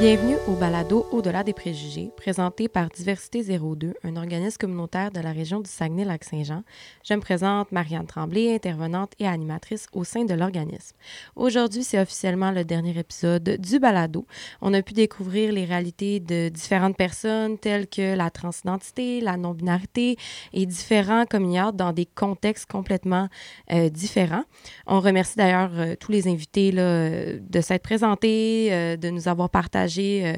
Bienvenue 0.00 0.36
au 0.48 0.52
balado 0.52 1.06
Au-delà 1.12 1.44
des 1.44 1.52
préjugés, 1.52 2.10
présenté 2.16 2.68
par 2.68 2.88
Diversité 2.88 3.42
02, 3.42 3.92
un 4.02 4.16
organisme 4.16 4.56
communautaire 4.56 5.10
de 5.10 5.20
la 5.20 5.30
région 5.30 5.60
du 5.60 5.68
Saguenay-Lac-Saint-Jean. 5.68 6.62
Je 7.04 7.12
me 7.12 7.20
présente 7.20 7.70
Marianne 7.70 8.06
Tremblay, 8.06 8.54
intervenante 8.54 9.12
et 9.18 9.26
animatrice 9.26 9.88
au 9.92 10.04
sein 10.04 10.24
de 10.24 10.32
l'organisme. 10.32 10.96
Aujourd'hui, 11.36 11.84
c'est 11.84 12.00
officiellement 12.00 12.50
le 12.50 12.64
dernier 12.64 12.98
épisode 12.98 13.58
du 13.58 13.78
balado. 13.78 14.24
On 14.62 14.72
a 14.72 14.80
pu 14.80 14.94
découvrir 14.94 15.52
les 15.52 15.66
réalités 15.66 16.18
de 16.18 16.48
différentes 16.48 16.96
personnes 16.96 17.58
telles 17.58 17.86
que 17.86 18.16
la 18.16 18.30
transidentité, 18.30 19.20
la 19.20 19.36
non-binarité 19.36 20.16
et 20.54 20.64
différents 20.64 21.26
coming 21.26 21.60
dans 21.74 21.92
des 21.92 22.06
contextes 22.06 22.70
complètement 22.70 23.28
euh, 23.70 23.90
différents. 23.90 24.44
On 24.86 25.00
remercie 25.00 25.36
d'ailleurs 25.36 25.72
euh, 25.74 25.94
tous 25.94 26.10
les 26.10 26.26
invités 26.26 26.72
là, 26.72 27.34
de 27.38 27.60
s'être 27.60 27.82
présentés, 27.82 28.68
euh, 28.72 28.96
de 28.96 29.10
nous 29.10 29.28
avoir 29.28 29.50
partagé 29.50 29.89
euh, 29.98 30.34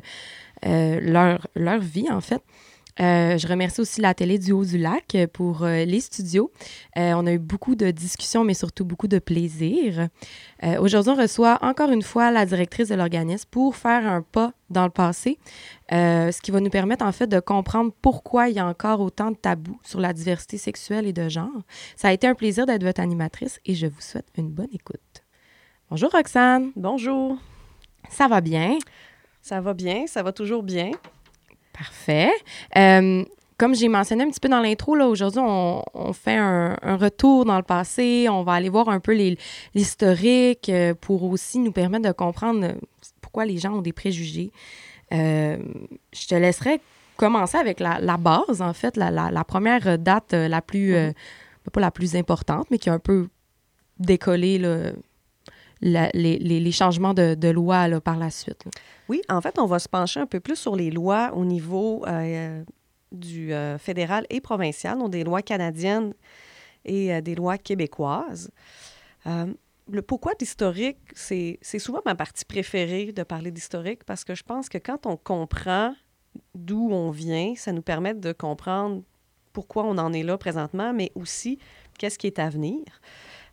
euh, 0.67 1.01
leur, 1.01 1.47
leur 1.55 1.81
vie, 1.81 2.11
en 2.11 2.21
fait. 2.21 2.43
Euh, 3.01 3.39
je 3.39 3.49
remercie 3.49 3.81
aussi 3.81 4.03
la 4.03 4.13
télé 4.13 4.39
du 4.39 4.53
Haut-du-Lac 4.53 5.17
pour 5.33 5.65
les 5.65 6.01
studios. 6.01 6.53
on 6.95 7.27
a 7.27 7.33
eu 7.33 7.39
beaucoup 7.39 7.75
de 7.75 7.91
discussions, 7.91 8.45
mais 8.45 8.53
surtout 8.53 8.85
beaucoup 8.85 9.09
de 9.09 9.19
plaisir. 9.19 10.09
Aujourd'hui, 10.79 11.11
on 11.11 11.17
reçoit 11.17 11.59
encore 11.63 11.91
une 11.91 12.03
fois 12.03 12.31
la 12.31 12.45
directrice 12.45 12.89
de 12.89 12.95
l'organisme 12.95 13.49
pour 13.51 13.77
faire 13.77 14.07
un 14.07 14.21
pas 14.21 14.53
dans 14.69 14.85
le 14.85 14.91
passé, 14.91 15.39
ce 15.91 16.39
qui 16.43 16.51
va 16.51 16.61
nous 16.61 16.69
permettre 16.69 17.03
en 17.03 17.13
fait 17.13 17.27
de 17.27 17.41
comprendre 17.41 17.93
pourquoi 18.03 18.51
il 18.51 18.57
y 18.57 18.59
a 18.59 18.67
encore 18.67 19.01
autant 19.01 19.31
de 19.31 19.37
tabous 19.37 19.81
sur 19.83 19.99
la 19.99 20.13
diversité 20.13 20.59
sexuelle 20.59 21.07
et 21.07 21.15
de 21.15 21.31
genre. 21.31 21.63
Ça 21.97 22.09
a 22.09 22.13
été 22.13 22.27
un 22.27 22.35
plaisir 22.35 22.67
d'être 22.67 22.85
votre 22.85 23.01
animatrice 23.01 23.59
et 23.65 23.75
je 23.75 23.87
vous 23.87 24.03
souhaite 24.03 24.29
une 24.37 24.51
bonne 24.51 24.69
écoute. 24.75 25.23
Bonjour 25.93 26.11
Roxane. 26.11 26.73
Bonjour. 26.75 27.39
Ça 28.09 28.27
va 28.27 28.41
bien? 28.41 28.79
Ça 29.43 29.61
va 29.61 29.75
bien, 29.75 30.07
ça 30.07 30.23
va 30.23 30.33
toujours 30.33 30.63
bien. 30.63 30.93
Parfait. 31.73 32.31
Euh, 32.77 33.25
comme 33.59 33.75
j'ai 33.75 33.89
mentionné 33.89 34.23
un 34.23 34.31
petit 34.31 34.39
peu 34.39 34.49
dans 34.49 34.61
l'intro, 34.61 34.95
là, 34.95 35.09
aujourd'hui, 35.09 35.41
on, 35.43 36.13
fait 36.13 36.37
un, 36.37 36.77
retour 36.97 37.45
dans 37.45 37.57
le 37.57 37.65
passé. 37.65 38.29
On 38.31 38.45
va 38.45 38.53
aller 38.53 38.69
voir 38.69 38.89
un 38.89 39.01
peu 39.01 39.13
l'historique 39.75 40.69
euh, 40.69 40.95
pour 40.95 41.25
aussi 41.25 41.59
nous 41.59 41.73
permettre 41.73 42.07
de 42.07 42.13
comprendre 42.13 42.65
euh, 42.65 42.75
pourquoi 43.21 43.45
les 43.45 43.59
gens 43.59 43.75
ont 43.75 43.83
des 43.83 43.93
préjugés. 43.93 44.53
je 45.11 45.59
te 46.29 46.35
laisserai 46.37 46.81
commencer 47.17 47.59
avec 47.59 47.81
la, 47.81 48.17
base, 48.17 48.63
en 48.63 48.73
fait, 48.73 48.97
la, 48.97 49.45
première 49.45 49.99
date 49.99 50.35
la 50.35 50.63
plus, 50.63 50.95
mm-hmm. 50.95 51.15
pas 51.73 51.81
la 51.81 51.91
plus 51.91 52.15
importante, 52.15 52.69
mais 52.71 52.79
qui 52.79 52.91
a 52.91 52.93
un 52.93 53.01
peu 53.01 53.29
décollé 53.99 54.59
là, 54.59 54.93
les, 55.83 56.73
changements 56.73 57.15
de, 57.15 57.49
loi 57.51 58.01
par 58.01 58.17
la 58.17 58.31
suite. 58.31 58.65
Oui, 59.09 59.23
en 59.29 59.41
fait, 59.41 59.59
on 59.59 59.67
va 59.67 59.79
se 59.79 59.89
pencher 59.89 60.21
un 60.21 60.27
peu 60.27 60.41
plus 60.41 60.57
sur 60.57 60.77
les 60.77 60.91
lois 60.91 61.33
au 61.35 61.45
niveau 61.45 62.05
euh, 62.07 62.63
du 63.11 63.53
euh, 63.53 63.79
fédéral 63.79 64.27
et 64.31 64.41
provincial, 64.41 64.99
donc 64.99 65.11
des 65.11 65.25
lois 65.25 65.43
canadiennes 65.43 66.15
et 66.85 67.13
euh, 67.13 67.21
des 67.21 67.35
lois 67.35 67.59
québécoises. 67.59 68.51
le 69.27 70.03
pourquoi 70.03 70.35
d'historique, 70.35 70.99
c'est 71.15 71.59
souvent 71.79 72.01
ma 72.07 72.15
partie 72.15 72.45
préférée 72.45 73.13
de 73.13 73.23
parler 73.23 73.51
d'historique 73.51 74.05
parce 74.05 74.25
que 74.25 74.35
je 74.35 74.43
pense 74.43 74.69
que 74.69 74.79
quand 74.79 75.07
on 75.07 75.17
comprend 75.17 75.95
d'où 76.55 76.91
on 76.91 77.11
vient, 77.11 77.55
ça 77.57 77.73
nous 77.73 77.83
permet 77.83 78.15
de 78.15 78.33
comprendre 78.33 79.03
pourquoi 79.53 79.85
on 79.85 79.99
en 79.99 80.13
est 80.13 80.23
là 80.23 80.39
présentement, 80.39 80.95
mais 80.95 81.13
aussi 81.15 81.59
qu'est-ce 81.99 82.19
qui 82.19 82.27
est 82.27 82.39
à 82.39 82.49
venir. 82.49 82.83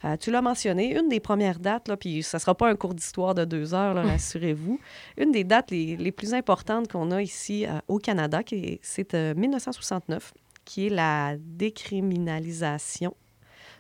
Euh, 0.06 0.16
tu 0.18 0.32
l'as 0.32 0.42
mentionné, 0.42 0.98
une 0.98 1.10
des 1.10 1.20
premières 1.20 1.60
dates, 1.60 1.88
là, 1.88 1.98
puis 1.98 2.24
ça 2.24 2.38
ne 2.38 2.40
sera 2.40 2.56
pas 2.56 2.70
un 2.70 2.76
cours 2.76 2.94
d'histoire 2.94 3.36
de 3.36 3.46
deux 3.46 3.74
heures, 3.74 3.96
rassurez-vous. 3.96 4.80
Une 5.18 5.32
des 5.32 5.44
dates 5.44 5.72
les, 5.72 6.12
plus 6.12 6.34
importantes 6.34 6.92
qu'on 6.92 7.12
a 7.12 7.22
ici 7.22 7.66
euh, 7.66 7.80
au 7.88 8.00
Canada, 8.00 8.42
c'est 8.82 9.14
1969, 9.14 10.34
euh, 10.36 10.40
qui 10.66 10.88
est 10.88 10.90
la 10.90 11.36
décriminalisation 11.38 13.16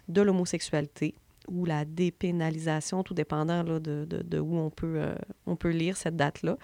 de 0.08 0.22
l'homosexualité 0.22 1.16
ou 1.48 1.66
la 1.66 1.86
dépénalisation, 1.86 3.02
tout 3.02 3.14
dépendant 3.14 3.64
là, 3.64 3.80
de, 3.80 4.06
de, 4.06 4.40
où 4.40 4.58
on 4.58 4.70
peut, 4.70 5.02
on 5.48 5.56
peut 5.56 5.70
lire 5.70 5.98
cette 5.98 6.16
date-là. 6.16 6.58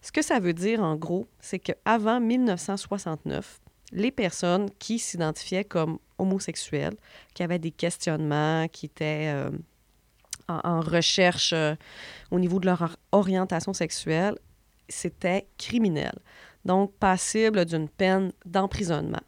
Ce 0.00 0.12
que 0.12 0.22
ça 0.22 0.38
veut 0.38 0.54
dire, 0.54 0.82
en 0.82 0.96
gros, 0.96 1.26
c'est 1.40 1.58
qu'avant 1.58 2.20
1969, 2.20 3.59
les 3.92 4.10
personnes 4.10 4.70
qui 4.78 4.98
s'identifiaient 4.98 5.64
comme 5.64 5.98
homosexuels, 6.18 6.96
qui 7.34 7.42
avaient 7.42 7.58
des 7.58 7.70
questionnements, 7.70 8.68
qui 8.68 8.86
étaient 8.86 9.32
euh, 9.34 9.50
en, 10.48 10.80
recherche 10.80 11.52
euh, 11.52 11.74
au 12.30 12.38
niveau 12.38 12.60
de 12.60 12.66
leur 12.66 12.96
orientation 13.12 13.72
sexuelle, 13.72 14.36
c'était 14.88 15.48
criminel. 15.58 16.12
Donc, 16.64 16.92
passible 16.94 17.64
d'une 17.64 17.88
peine 17.88 18.32
d'emprisonnement. 18.44 19.22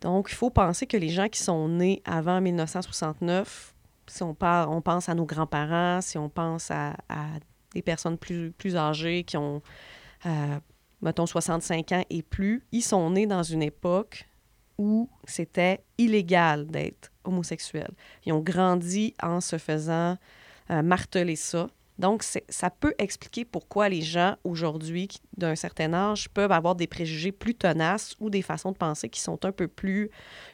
Donc, 0.00 0.28
il 0.30 0.34
faut 0.34 0.50
penser 0.50 0.86
que 0.86 0.96
les 0.96 1.08
gens 1.08 1.28
qui 1.28 1.42
sont 1.42 1.68
nés 1.68 2.02
avant 2.04 2.40
1969, 2.40 3.74
si 4.06 4.22
on, 4.22 4.34
parle, 4.34 4.68
on 4.70 4.80
pense 4.80 5.08
à 5.08 5.14
nos 5.14 5.26
grands-parents, 5.26 6.00
si 6.00 6.18
on 6.18 6.28
pense 6.28 6.70
à, 6.70 6.94
des 7.72 7.82
personnes 7.82 8.16
plus, 8.16 8.52
plus 8.52 8.76
âgées 8.76 9.24
qui 9.24 9.36
ont 9.36 9.62
euh, 10.26 10.58
mettons 11.02 11.26
65 11.26 11.92
ans 11.92 12.04
et 12.10 12.22
plus, 12.22 12.64
ils 12.72 12.82
sont 12.82 13.10
nés 13.10 13.26
dans 13.26 13.42
une 13.42 13.62
époque 13.62 14.28
où 14.78 15.08
c'était 15.24 15.84
illégal 15.98 16.66
d'être 16.66 17.10
homosexuel. 17.24 17.90
Ils 18.24 18.32
ont 18.32 18.40
grandi 18.40 19.14
en 19.22 19.40
se 19.40 19.58
faisant 19.58 20.16
euh, 20.70 20.82
marteler 20.82 21.36
ça. 21.36 21.68
Donc, 21.98 22.22
ça 22.22 22.70
peut 22.70 22.94
expliquer 22.98 23.44
pourquoi 23.44 23.88
les 23.88 24.02
gens 24.02 24.36
aujourd'hui, 24.44 25.08
d'un 25.36 25.56
certain 25.56 25.92
âge, 25.92 26.28
peuvent 26.28 26.52
avoir 26.52 26.76
des 26.76 26.86
préjugés 26.86 27.32
plus 27.32 27.56
tenaces 27.56 28.14
ou 28.20 28.30
des 28.30 28.42
façons 28.42 28.70
de 28.70 28.76
penser 28.76 29.08
qui 29.08 29.20
sont 29.20 29.44
un 29.44 29.50
peu 29.50 29.66
plus 29.66 30.10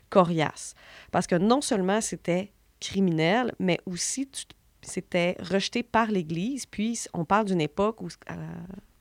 coriaces. 0.09 0.75
Parce 1.13 1.27
que 1.27 1.35
non 1.35 1.61
seulement 1.61 2.01
c'était 2.01 2.51
criminel, 2.81 3.53
mais 3.59 3.79
aussi 3.85 4.27
c'était 4.81 5.37
rejeté 5.39 5.83
par 5.83 6.11
l'Église. 6.11 6.65
Puis, 6.65 7.05
on 7.13 7.27
parle 7.27 7.45
d'une 7.45 7.61
époque 7.61 8.01
où, 8.01 8.09
euh, 8.31 8.35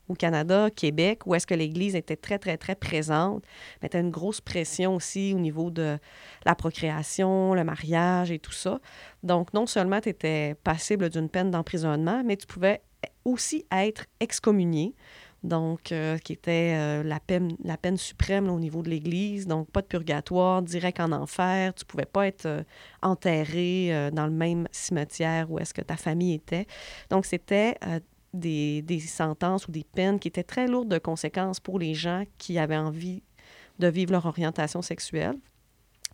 au 0.08 0.14
Canada, 0.14 0.68
Québec, 0.70 1.26
où 1.26 1.34
est-ce 1.34 1.46
que 1.46 1.54
l'Église 1.54 1.94
était 1.94 2.16
très, 2.16 2.38
très, 2.38 2.56
très 2.56 2.74
présente, 2.74 3.44
mettait 3.82 4.00
une 4.00 4.10
grosse 4.10 4.40
pression 4.40 4.94
aussi 4.94 5.32
au 5.34 5.38
niveau 5.38 5.70
de 5.70 5.98
la 6.44 6.54
procréation, 6.54 7.54
le 7.54 7.64
mariage 7.64 8.30
et 8.30 8.38
tout 8.38 8.52
ça. 8.52 8.80
Donc, 9.22 9.54
non 9.54 9.66
seulement 9.66 10.00
tu 10.00 10.10
étais 10.10 10.56
passible 10.62 11.08
d'une 11.08 11.28
peine 11.28 11.50
d'emprisonnement, 11.50 12.22
mais 12.24 12.36
tu 12.36 12.46
pouvais 12.46 12.82
aussi 13.24 13.66
être 13.72 14.04
excommunié, 14.20 14.94
donc 15.42 15.92
euh, 15.92 16.16
qui 16.18 16.32
était 16.32 16.74
euh, 16.74 17.02
la, 17.02 17.20
peine, 17.20 17.56
la 17.62 17.76
peine 17.76 17.96
suprême 17.96 18.48
au 18.48 18.58
niveau 18.58 18.82
de 18.82 18.88
l'Église, 18.90 19.46
donc 19.46 19.70
pas 19.70 19.82
de 19.82 19.86
purgatoire, 19.86 20.62
direct 20.62 21.00
en 21.00 21.12
enfer, 21.12 21.74
tu 21.74 21.84
pouvais 21.84 22.06
pas 22.06 22.26
être 22.26 22.46
euh, 22.46 22.62
enterré 23.02 24.10
dans 24.12 24.26
le 24.26 24.32
même 24.32 24.66
cimetière 24.72 25.50
où 25.50 25.58
est-ce 25.58 25.74
que 25.74 25.82
ta 25.82 25.96
famille 25.96 26.34
était. 26.34 26.66
Donc 27.10 27.26
c'était 27.26 27.76
des, 28.34 29.00
sentences 29.00 29.66
ou 29.68 29.72
des 29.72 29.84
peines 29.84 30.18
qui 30.18 30.28
étaient 30.28 30.42
très 30.42 30.66
lourdes 30.66 30.88
de 30.88 30.98
conséquences 30.98 31.60
pour 31.60 31.78
les 31.78 31.94
gens 31.94 32.24
qui 32.38 32.58
avaient 32.58 32.76
envie 32.76 33.22
de 33.78 33.88
vivre 33.88 34.12
leur 34.12 34.26
orientation 34.26 34.82
sexuelle. 34.82 35.36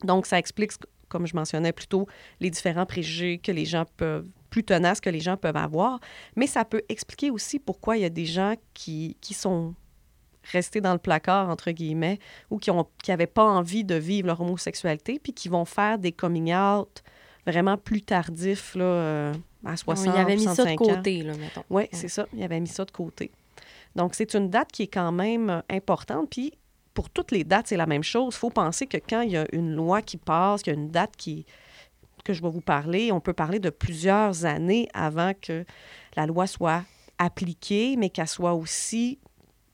Donc, 0.05 0.27
ça 0.27 0.39
explique, 0.39 0.73
comme 1.09 1.27
je 1.27 1.35
mentionnais 1.35 1.73
plus 1.73 1.87
tôt, 1.87 2.07
les 2.41 2.51
différents 2.51 2.87
préjugés 2.87 3.39
que 3.39 3.53
les 3.53 3.65
gens 3.65 3.85
peuvent, 3.97 4.29
plus 4.51 4.65
tenaces 4.65 5.01
que 5.01 5.11
les 5.11 5.21
gens 5.21 5.37
peuvent 5.37 5.57
avoir, 5.57 6.01
mais 6.37 6.47
ça 6.47 6.65
peut 6.65 6.83
expliquer 6.89 7.31
aussi 7.31 7.59
pourquoi 7.59 7.97
il 7.97 8.03
y 8.03 8.07
a 8.07 8.11
des 8.11 8.27
gens 8.27 8.55
qui, 8.75 9.17
qui 9.21 9.35
sont 9.35 9.75
restés 10.53 10.81
dans 10.81 10.93
le 10.93 10.99
placard, 10.99 11.49
entre 11.49 11.71
guillemets, 11.71 12.19
ou 12.51 12.59
qui 12.59 12.71
n'avaient 12.71 13.27
qui 13.27 13.33
pas 13.33 13.45
envie 13.45 13.85
de 13.85 13.95
vivre 13.95 14.27
leur 14.27 14.41
homosexualité, 14.41 15.19
puis 15.23 15.33
qui 15.33 15.49
vont 15.49 15.65
faire 15.65 15.99
des 15.99 16.13
coming 16.13 16.55
out 16.55 17.03
vraiment 17.47 17.77
plus 17.77 18.03
tardifs, 18.03 18.75
là, 18.75 18.85
euh, 18.85 19.35
à 19.65 19.77
60 19.77 20.15
Il 20.15 20.19
avait 20.19 20.37
mis 20.37 20.45
ça 20.45 20.65
de 20.65 20.75
côté, 20.75 21.23
là, 21.23 21.35
mettons. 21.37 21.65
Oui, 21.71 21.85
c'est 21.93 22.09
ça. 22.09 22.27
Il 22.33 22.43
avait 22.43 22.61
mis 22.61 22.69
ça 22.69 22.85
de 22.85 22.91
côté. 22.91 23.31
Donc, 23.97 24.15
c'est 24.15 24.35
une 24.35 24.49
date 24.51 24.71
qui 24.73 24.85
est 24.85 24.89
quand 24.89 25.13
même 25.13 25.51
euh, 25.51 25.61
importante. 25.69 26.29
Puis, 26.31 26.53
pour 26.95 27.11
toutes 27.11 27.31
les 27.31 27.45
dates, 27.45 27.69
c'est 27.69 27.77
la 27.77 27.87
même 27.87 28.03
chose. 28.03 28.35
Il 28.35 28.39
faut 28.39 28.51
penser 28.51 28.87
que 28.87 28.97
quand 28.97 29.23
il 29.23 29.33
y 29.33 29.37
a 29.37 29.47
une 29.53 29.75
loi 29.75 30.03
qui 30.03 30.17
passe, 30.17 30.63
qu'il 30.63 30.73
y 30.73 30.77
a 30.77 30.79
une 30.79 30.91
date 30.91 31.17
qui, 31.17 31.47
que 32.25 32.33
je 32.33 32.43
vais 32.43 32.51
vous 32.51 32.61
parler, 32.61 33.13
on 33.13 33.21
peut 33.21 33.33
parler 33.33 33.59
de 33.59 33.71
plusieurs 33.71 34.45
années 34.45 34.89
avant 34.95 35.33
que 35.41 35.65
la 36.17 36.27
loi 36.27 36.47
soit 36.47 36.85
appliquée, 37.19 37.97
mais 37.97 38.11
qu'elle 38.11 38.29
soit 38.29 38.55
aussi 38.55 39.19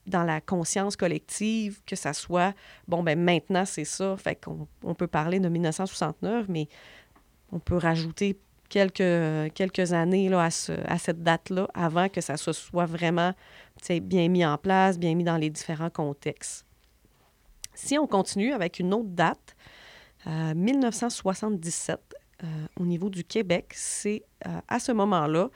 dans 0.07 0.23
la 0.23 0.41
conscience 0.41 0.97
collective, 0.97 1.81
que 1.85 1.97
ça 1.97 2.13
soit, 2.13 2.55
bon, 2.87 3.03
ben 3.03 3.19
maintenant, 3.19 3.65
c'est 3.65 3.85
ça. 3.85 4.17
Fait 4.17 4.37
qu'on 4.37 4.69
on 4.85 4.95
peut 4.95 5.09
parler 5.09 5.41
de 5.41 5.49
1969, 5.49 6.47
mais 6.49 6.69
on 7.53 7.59
peut 7.59 7.77
rajouter 7.77 8.39
quelques, 8.69 9.53
quelques 9.55 9.93
années 9.93 10.29
là, 10.29 10.45
à, 10.45 10.49
à 10.87 10.99
cette 10.99 11.23
date-là 11.23 11.69
avant 11.75 12.09
que 12.09 12.21
ça 12.21 12.37
soit 12.37 12.87
vraiment 12.87 13.33
bien 14.03 14.29
mis 14.29 14.45
en 14.45 14.59
place, 14.59 14.99
bien 14.99 15.15
mis 15.15 15.25
dans 15.25 15.37
les 15.37 15.51
différents 15.51 15.91
contextes. 15.91 16.65
Si 17.75 17.99
on 17.99 18.07
continue 18.07 18.53
avec 18.53 18.79
une 18.79 18.95
autre 18.95 19.11
date, 19.11 19.57
1977, 20.27 22.01
euh, 22.43 22.47
euh, 22.47 22.67
au 22.81 22.85
niveau 22.85 23.09
du 23.11 23.25
Québec, 23.25 23.73
c'est 23.75 24.25
euh, 24.47 24.61
à 24.69 24.79
ce 24.81 24.93
moment-là 24.93 25.51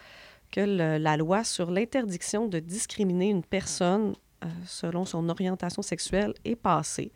que 0.51 0.61
la 0.61 1.17
loi 1.17 1.45
sur 1.45 1.71
l'interdiction 1.71 2.49
de 2.49 2.59
discriminer 2.59 3.29
une 3.29 3.45
personne 3.45 4.15
selon 4.67 5.05
son 5.05 5.29
orientation 5.29 5.81
sexuelle 5.81 6.35
est 6.45 6.57
passée. 6.57 7.13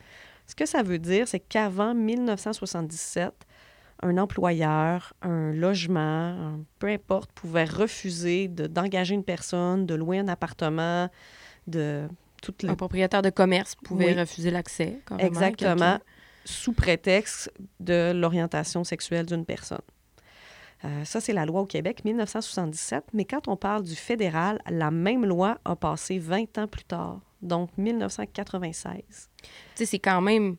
Ce 0.47 0.55
que 0.55 0.67
ça 0.67 0.85
veut 0.85 1.01
dire, 1.01 1.27
c'est 1.27 1.41
qu'avant 1.41 1.95
1977, 1.95 3.33
un 4.05 4.19
employeur, 4.19 5.15
un 5.23 5.53
logement, 5.53 6.59
peu 6.79 6.89
importe, 6.89 7.33
pouvait 7.33 7.65
refuser 7.65 8.49
d'engager 8.49 9.15
une 9.15 9.25
personne, 9.25 9.87
de 9.87 9.95
louer 9.95 10.19
un 10.19 10.29
appartement, 10.29 11.09
de 11.67 12.07
toute 12.43 12.65
Un 12.65 12.75
propriétaire 12.75 13.23
de 13.23 13.31
commerce 13.31 13.75
pouvait 13.75 14.13
refuser 14.13 14.51
l'accès. 14.51 14.99
Exactement, 15.19 15.99
sous 16.45 16.75
prétexte 16.75 17.51
de 17.81 18.13
l'orientation 18.15 18.85
sexuelle 18.85 19.25
d'une 19.25 19.47
personne. 19.47 19.79
Euh, 20.85 21.05
ça, 21.05 21.21
c'est 21.23 21.33
la 21.33 21.47
loi 21.47 21.63
au 21.63 21.67
Québec, 21.67 22.05
1977. 22.05 23.05
Mais 23.15 23.25
quand 23.25 23.49
on 23.49 23.57
parle 23.57 23.85
du 23.85 23.95
fédéral, 23.95 24.61
la 24.69 24.91
même 24.91 25.25
loi 25.25 25.57
a 25.65 25.77
passé 25.77 26.19
20 26.19 26.59
ans 26.59 26.69
plus 26.69 26.85
tard, 26.85 27.21
donc 27.41 27.71
1996. 27.79 29.01
Tu 29.41 29.49
sais, 29.75 29.87
c'est 29.87 29.99
quand 29.99 30.21
même. 30.21 30.57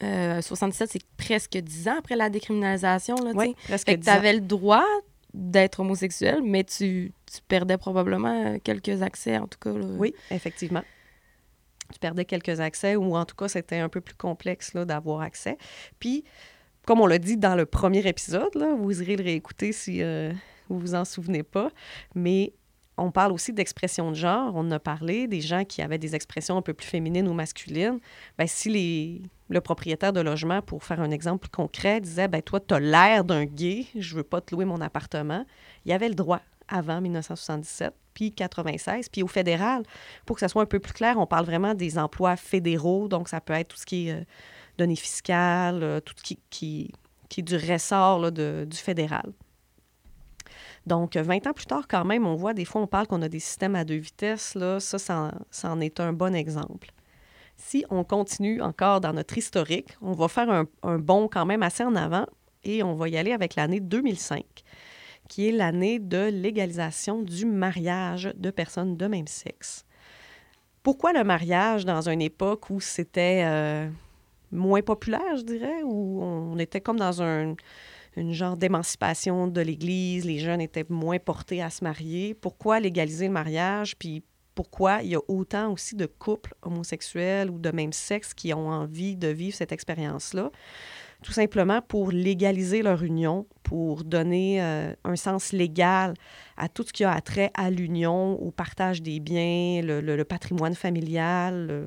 77, 0.00 0.02
euh, 0.02 0.92
c'est 0.92 1.06
presque 1.16 1.56
10 1.56 1.88
ans 1.88 1.96
après 1.98 2.16
la 2.16 2.30
décriminalisation. 2.30 3.16
Oui, 3.34 3.54
presque 3.64 3.86
fait 3.86 3.98
que 3.98 4.04
Tu 4.04 4.10
avais 4.10 4.34
le 4.34 4.40
droit 4.40 4.84
d'être 5.32 5.80
homosexuel, 5.80 6.40
mais 6.42 6.64
tu, 6.64 7.12
tu, 7.30 7.40
perdais 7.48 7.76
probablement 7.76 8.58
quelques 8.60 9.02
accès, 9.02 9.38
en 9.38 9.46
tout 9.46 9.58
cas. 9.58 9.70
Oui, 9.70 10.14
effectivement. 10.30 10.82
Tu 11.92 11.98
perdais 11.98 12.24
quelques 12.24 12.60
accès, 12.60 12.96
ou 12.96 13.16
en 13.16 13.24
tout 13.24 13.36
cas, 13.36 13.48
c'était 13.48 13.78
un 13.78 13.88
peu 13.88 14.00
plus 14.00 14.14
complexe 14.14 14.74
d'avoir 14.74 15.20
accès. 15.20 15.56
Puis, 16.00 16.24
comme 16.86 17.00
on 17.00 17.06
l'a 17.06 17.18
dit 17.18 17.36
dans 17.36 17.54
le 17.54 17.66
premier 17.66 18.06
épisode, 18.06 18.54
là, 18.54 18.74
vous 18.74 19.02
irez 19.02 19.16
le 19.16 19.24
réécouter 19.24 19.72
si 19.72 20.02
euh, 20.02 20.32
vous 20.68 20.78
vous 20.78 20.94
en 20.94 21.04
souvenez 21.04 21.42
pas, 21.42 21.70
mais 22.14 22.52
on 22.98 23.10
parle 23.10 23.32
aussi 23.32 23.52
d'expression 23.52 24.10
de 24.10 24.16
genre. 24.16 24.52
On 24.54 24.70
a 24.70 24.78
parlé 24.78 25.26
des 25.26 25.40
gens 25.40 25.64
qui 25.64 25.82
avaient 25.82 25.98
des 25.98 26.14
expressions 26.14 26.56
un 26.56 26.62
peu 26.62 26.74
plus 26.74 26.86
féminines 26.86 27.28
ou 27.28 27.34
masculines. 27.34 27.98
Bien, 28.38 28.46
si 28.46 28.70
les, 28.70 29.22
le 29.48 29.60
propriétaire 29.60 30.12
de 30.12 30.20
logement, 30.20 30.62
pour 30.62 30.82
faire 30.82 31.00
un 31.00 31.10
exemple 31.10 31.48
concret, 31.48 32.00
disait 32.00 32.28
ben 32.28 32.42
toi, 32.42 32.60
tu 32.60 32.74
as 32.74 32.80
l'air 32.80 33.24
d'un 33.24 33.44
gay, 33.44 33.86
je 33.96 34.16
veux 34.16 34.22
pas 34.22 34.40
te 34.40 34.54
louer 34.54 34.64
mon 34.64 34.80
appartement, 34.80 35.44
il 35.84 35.90
y 35.90 35.94
avait 35.94 36.08
le 36.08 36.14
droit 36.14 36.40
avant 36.68 37.00
1977, 37.00 37.94
puis 38.14 38.32
96. 38.32 39.08
Puis 39.08 39.22
au 39.22 39.28
fédéral, 39.28 39.82
pour 40.24 40.36
que 40.36 40.40
ça 40.40 40.48
soit 40.48 40.62
un 40.62 40.66
peu 40.66 40.80
plus 40.80 40.94
clair, 40.94 41.16
on 41.18 41.26
parle 41.26 41.44
vraiment 41.44 41.74
des 41.74 41.98
emplois 41.98 42.36
fédéraux, 42.36 43.08
donc 43.08 43.28
ça 43.28 43.40
peut 43.40 43.52
être 43.52 43.68
tout 43.68 43.76
ce 43.76 43.86
qui 43.86 44.08
est 44.08 44.12
euh, 44.12 44.24
données 44.78 44.96
fiscales, 44.96 45.82
euh, 45.82 46.00
tout 46.00 46.14
ce 46.16 46.34
qui, 46.50 46.92
est 47.36 47.42
du 47.42 47.56
ressort 47.56 48.32
de, 48.32 48.66
du 48.68 48.76
fédéral. 48.76 49.32
Donc, 50.86 51.16
20 51.16 51.46
ans 51.48 51.52
plus 51.52 51.66
tard, 51.66 51.86
quand 51.88 52.04
même, 52.04 52.26
on 52.26 52.36
voit, 52.36 52.54
des 52.54 52.64
fois, 52.64 52.80
on 52.80 52.86
parle 52.86 53.08
qu'on 53.08 53.22
a 53.22 53.28
des 53.28 53.40
systèmes 53.40 53.74
à 53.74 53.84
deux 53.84 53.96
vitesses. 53.96 54.54
Là, 54.54 54.78
ça, 54.78 54.98
ça, 54.98 55.76
est 55.80 56.00
un 56.00 56.12
bon 56.12 56.34
exemple. 56.34 56.92
Si 57.56 57.84
on 57.90 58.04
continue 58.04 58.62
encore 58.62 59.00
dans 59.00 59.12
notre 59.12 59.36
historique, 59.36 59.96
on 60.00 60.12
va 60.12 60.28
faire 60.28 60.50
un, 60.50 60.66
un 60.82 60.98
bond 60.98 61.28
quand 61.28 61.46
même 61.46 61.62
assez 61.62 61.82
en 61.82 61.96
avant 61.96 62.26
et 62.62 62.82
on 62.82 62.94
va 62.94 63.08
y 63.08 63.16
aller 63.16 63.32
avec 63.32 63.54
l'année 63.54 63.80
2005, 63.80 64.44
qui 65.28 65.48
est 65.48 65.52
l'année 65.52 65.98
de 65.98 66.28
légalisation 66.28 67.22
du 67.22 67.46
mariage 67.46 68.32
de 68.36 68.50
personnes 68.50 68.96
de 68.96 69.06
même 69.06 69.26
sexe. 69.26 69.84
Pourquoi 70.82 71.12
le 71.12 71.24
mariage 71.24 71.84
dans 71.84 72.08
une 72.08 72.22
époque 72.22 72.70
où 72.70 72.80
c'était 72.80 73.42
euh, 73.44 73.88
moins 74.52 74.82
populaire, 74.82 75.36
je 75.36 75.42
dirais, 75.42 75.82
où 75.82 76.22
on 76.22 76.58
était 76.58 76.80
comme 76.80 76.98
dans 76.98 77.22
un 77.22 77.56
une 78.16 78.32
genre 78.32 78.56
d'émancipation 78.56 79.46
de 79.46 79.60
l'Église, 79.60 80.24
les 80.24 80.38
jeunes 80.38 80.60
étaient 80.60 80.86
moins 80.88 81.18
portés 81.18 81.62
à 81.62 81.70
se 81.70 81.84
marier. 81.84 82.34
Pourquoi 82.34 82.80
légaliser 82.80 83.26
le 83.26 83.32
mariage? 83.32 83.96
Puis 83.96 84.22
pourquoi 84.54 85.02
il 85.02 85.10
y 85.10 85.14
a 85.14 85.20
autant 85.28 85.72
aussi 85.72 85.94
de 85.94 86.06
couples 86.06 86.54
homosexuels 86.62 87.50
ou 87.50 87.58
de 87.58 87.70
même 87.70 87.92
sexe 87.92 88.32
qui 88.32 88.54
ont 88.54 88.68
envie 88.70 89.14
de 89.14 89.28
vivre 89.28 89.54
cette 89.54 89.70
expérience-là? 89.70 90.50
Tout 91.22 91.32
simplement 91.32 91.82
pour 91.82 92.10
légaliser 92.10 92.82
leur 92.82 93.02
union, 93.02 93.46
pour 93.62 94.02
donner 94.02 94.62
euh, 94.62 94.94
un 95.04 95.16
sens 95.16 95.52
légal 95.52 96.14
à 96.56 96.68
tout 96.68 96.84
ce 96.86 96.92
qui 96.92 97.04
a 97.04 97.12
attrait 97.12 97.50
à 97.54 97.70
l'union, 97.70 98.40
au 98.40 98.50
partage 98.50 99.02
des 99.02 99.20
biens, 99.20 99.82
le, 99.82 100.24
patrimoine 100.24 100.74
familial, 100.74 101.86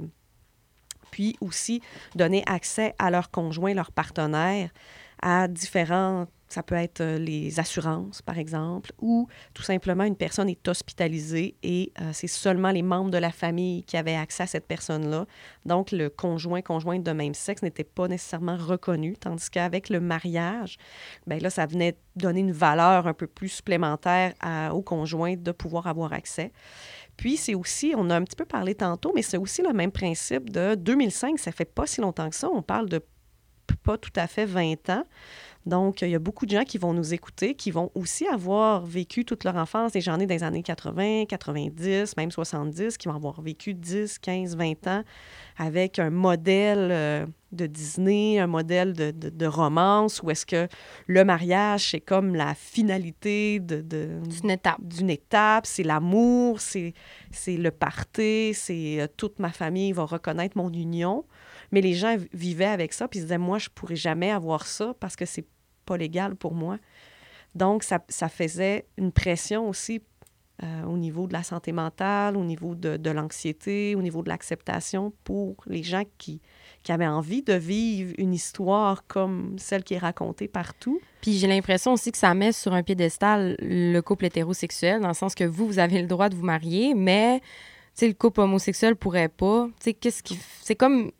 puis 1.11 1.35
aussi 1.41 1.81
donner 2.15 2.43
accès 2.45 2.93
à 2.99 3.09
leurs 3.09 3.31
conjoints, 3.31 3.73
leurs 3.73 3.91
partenaires, 3.91 4.69
à 5.21 5.47
différents 5.47 6.27
ça 6.49 6.63
peut 6.63 6.75
être 6.75 7.01
euh, 7.01 7.17
les 7.19 7.59
assurances, 7.59 8.21
par 8.23 8.39
exemple, 8.39 8.91
ou 8.99 9.27
tout 9.53 9.61
simplement 9.61 10.03
une 10.03 10.15
personne 10.15 10.49
est 10.49 10.67
hospitalisée 10.67 11.55
et 11.61 11.93
euh, 12.01 12.09
c'est 12.11 12.27
seulement 12.27 12.71
les 12.71 12.81
membres 12.81 13.11
de 13.11 13.17
la 13.17 13.31
famille 13.31 13.83
qui 13.83 13.97
avaient 13.97 14.15
accès 14.15 14.43
à 14.43 14.47
cette 14.47 14.67
personne-là. 14.67 15.27
Donc, 15.65 15.91
le 15.91 16.09
conjoint, 16.09 16.61
conjointe 16.61 17.03
de 17.03 17.11
même 17.11 17.35
sexe 17.35 17.61
n'était 17.61 17.83
pas 17.83 18.07
nécessairement 18.07 18.57
reconnu, 18.57 19.15
tandis 19.15 19.49
qu'avec 19.49 19.89
le 19.89 19.99
mariage, 19.99 20.77
bien 21.27 21.37
là, 21.37 21.51
ça 21.51 21.67
venait 21.67 21.95
donner 22.15 22.39
une 22.39 22.51
valeur 22.51 23.05
un 23.05 23.13
peu 23.13 23.27
plus 23.27 23.49
supplémentaire 23.49 24.33
au 24.73 24.81
conjoint 24.81 25.35
de 25.37 25.51
pouvoir 25.51 25.87
avoir 25.87 26.11
accès. 26.11 26.51
Puis, 27.15 27.37
c'est 27.37 27.53
aussi, 27.53 27.93
on 27.95 28.09
a 28.09 28.15
un 28.15 28.23
petit 28.23 28.35
peu 28.35 28.45
parlé 28.45 28.75
tantôt, 28.75 29.11
mais 29.13 29.21
c'est 29.21 29.37
aussi 29.37 29.61
le 29.61 29.73
même 29.73 29.91
principe 29.91 30.49
de 30.49 30.75
2005, 30.75 31.37
ça 31.37 31.51
fait 31.51 31.65
pas 31.65 31.85
si 31.85 32.01
longtemps 32.01 32.29
que 32.29 32.35
ça, 32.35 32.49
on 32.49 32.61
parle 32.61 32.89
de 32.89 33.01
pas 33.77 33.97
tout 33.97 34.11
à 34.15 34.27
fait 34.27 34.45
20 34.45 34.89
ans. 34.89 35.03
Donc, 35.65 36.01
il 36.01 36.09
y 36.09 36.15
a 36.15 36.19
beaucoup 36.19 36.45
de 36.45 36.51
gens 36.51 36.63
qui 36.63 36.77
vont 36.77 36.93
nous 36.93 37.13
écouter, 37.13 37.53
qui 37.53 37.69
vont 37.69 37.91
aussi 37.93 38.25
avoir 38.27 38.85
vécu 38.85 39.25
toute 39.25 39.43
leur 39.43 39.55
enfance, 39.57 39.95
et 39.95 40.01
j'en 40.01 40.19
ai 40.19 40.25
dans 40.25 40.33
les 40.33 40.43
années 40.43 40.63
80, 40.63 41.25
90, 41.25 42.15
même 42.17 42.31
70, 42.31 42.97
qui 42.97 43.07
vont 43.07 43.15
avoir 43.15 43.41
vécu 43.41 43.73
10, 43.73 44.19
15, 44.19 44.55
20 44.55 44.87
ans 44.87 45.03
avec 45.57 45.99
un 45.99 46.09
modèle 46.09 46.89
euh, 46.91 47.25
de 47.51 47.67
Disney, 47.67 48.39
un 48.39 48.47
modèle 48.47 48.93
de, 48.93 49.11
de, 49.11 49.45
romance, 49.45 50.21
où 50.23 50.31
est-ce 50.31 50.45
que 50.45 50.67
le 51.07 51.25
mariage, 51.25 51.91
c'est 51.91 51.99
comme 51.99 52.35
la 52.35 52.55
finalité 52.55 53.59
de, 53.59 53.81
d'une 53.81 54.49
étape. 54.49 54.79
D'une 54.81 55.09
étape, 55.09 55.65
c'est 55.65 55.83
l'amour, 55.83 56.61
c'est, 56.61 56.93
c'est 57.31 57.57
le 57.57 57.71
party, 57.71 58.53
c'est 58.53 59.01
euh, 59.01 59.07
toute 59.17 59.39
ma 59.39 59.49
famille 59.49 59.91
va 59.91 60.05
reconnaître 60.05 60.57
mon 60.57 60.71
union. 60.71 61.25
Mais 61.71 61.81
les 61.81 61.93
gens 61.93 62.17
vivaient 62.33 62.65
avec 62.65 62.93
ça, 62.93 63.07
puis 63.07 63.19
ils 63.19 63.23
disaient, 63.23 63.37
moi, 63.37 63.57
je 63.57 63.69
pourrais 63.69 63.95
jamais 63.95 64.31
avoir 64.31 64.65
ça 64.65 64.93
parce 64.99 65.15
que 65.15 65.25
c'est 65.25 65.45
pas 65.85 65.97
légal 65.97 66.35
pour 66.35 66.53
moi. 66.53 66.77
Donc, 67.55 67.83
ça, 67.83 67.99
ça 68.09 68.29
faisait 68.29 68.85
une 68.97 69.11
pression 69.11 69.67
aussi 69.67 70.01
euh, 70.61 70.83
au 70.83 70.97
niveau 70.97 71.25
de 71.25 71.31
la 71.31 71.41
santé 71.41 71.71
mentale, 71.71 72.35
au 72.35 72.43
niveau 72.43 72.75
de, 72.75 72.97
de 72.97 73.09
l'anxiété, 73.11 73.95
au 73.95 74.01
niveau 74.01 74.21
de 74.23 74.29
l'acceptation 74.29 75.13
pour 75.23 75.55
les 75.67 75.83
gens 75.83 76.03
qui, 76.17 76.41
qui 76.83 76.91
avaient 76.91 77.07
envie 77.07 77.43
de 77.43 77.53
vivre 77.53 78.13
une 78.17 78.33
histoire 78.33 79.07
comme 79.07 79.55
celle 79.57 79.85
qui 79.85 79.93
est 79.93 79.99
racontée 79.99 80.49
partout. 80.49 80.99
Puis 81.21 81.37
j'ai 81.37 81.47
l'impression 81.47 81.93
aussi 81.93 82.11
que 82.11 82.17
ça 82.17 82.33
met 82.33 82.51
sur 82.51 82.73
un 82.73 82.83
piédestal 82.83 83.55
le 83.59 84.01
couple 84.01 84.25
hétérosexuel, 84.25 84.99
dans 84.99 85.07
le 85.07 85.13
sens 85.13 85.33
que 85.33 85.45
vous, 85.45 85.65
vous 85.65 85.79
avez 85.79 86.01
le 86.01 86.07
droit 86.07 86.27
de 86.27 86.35
vous 86.35 86.45
marier, 86.45 86.93
mais 86.93 87.41
le 88.01 88.13
couple 88.13 88.41
homosexuel 88.41 88.95
pourrait 88.95 89.29
pas. 89.29 89.69
Qu'est-ce 90.01 90.23
qui... 90.23 90.37
C'est 90.61 90.75
comme 90.75 91.11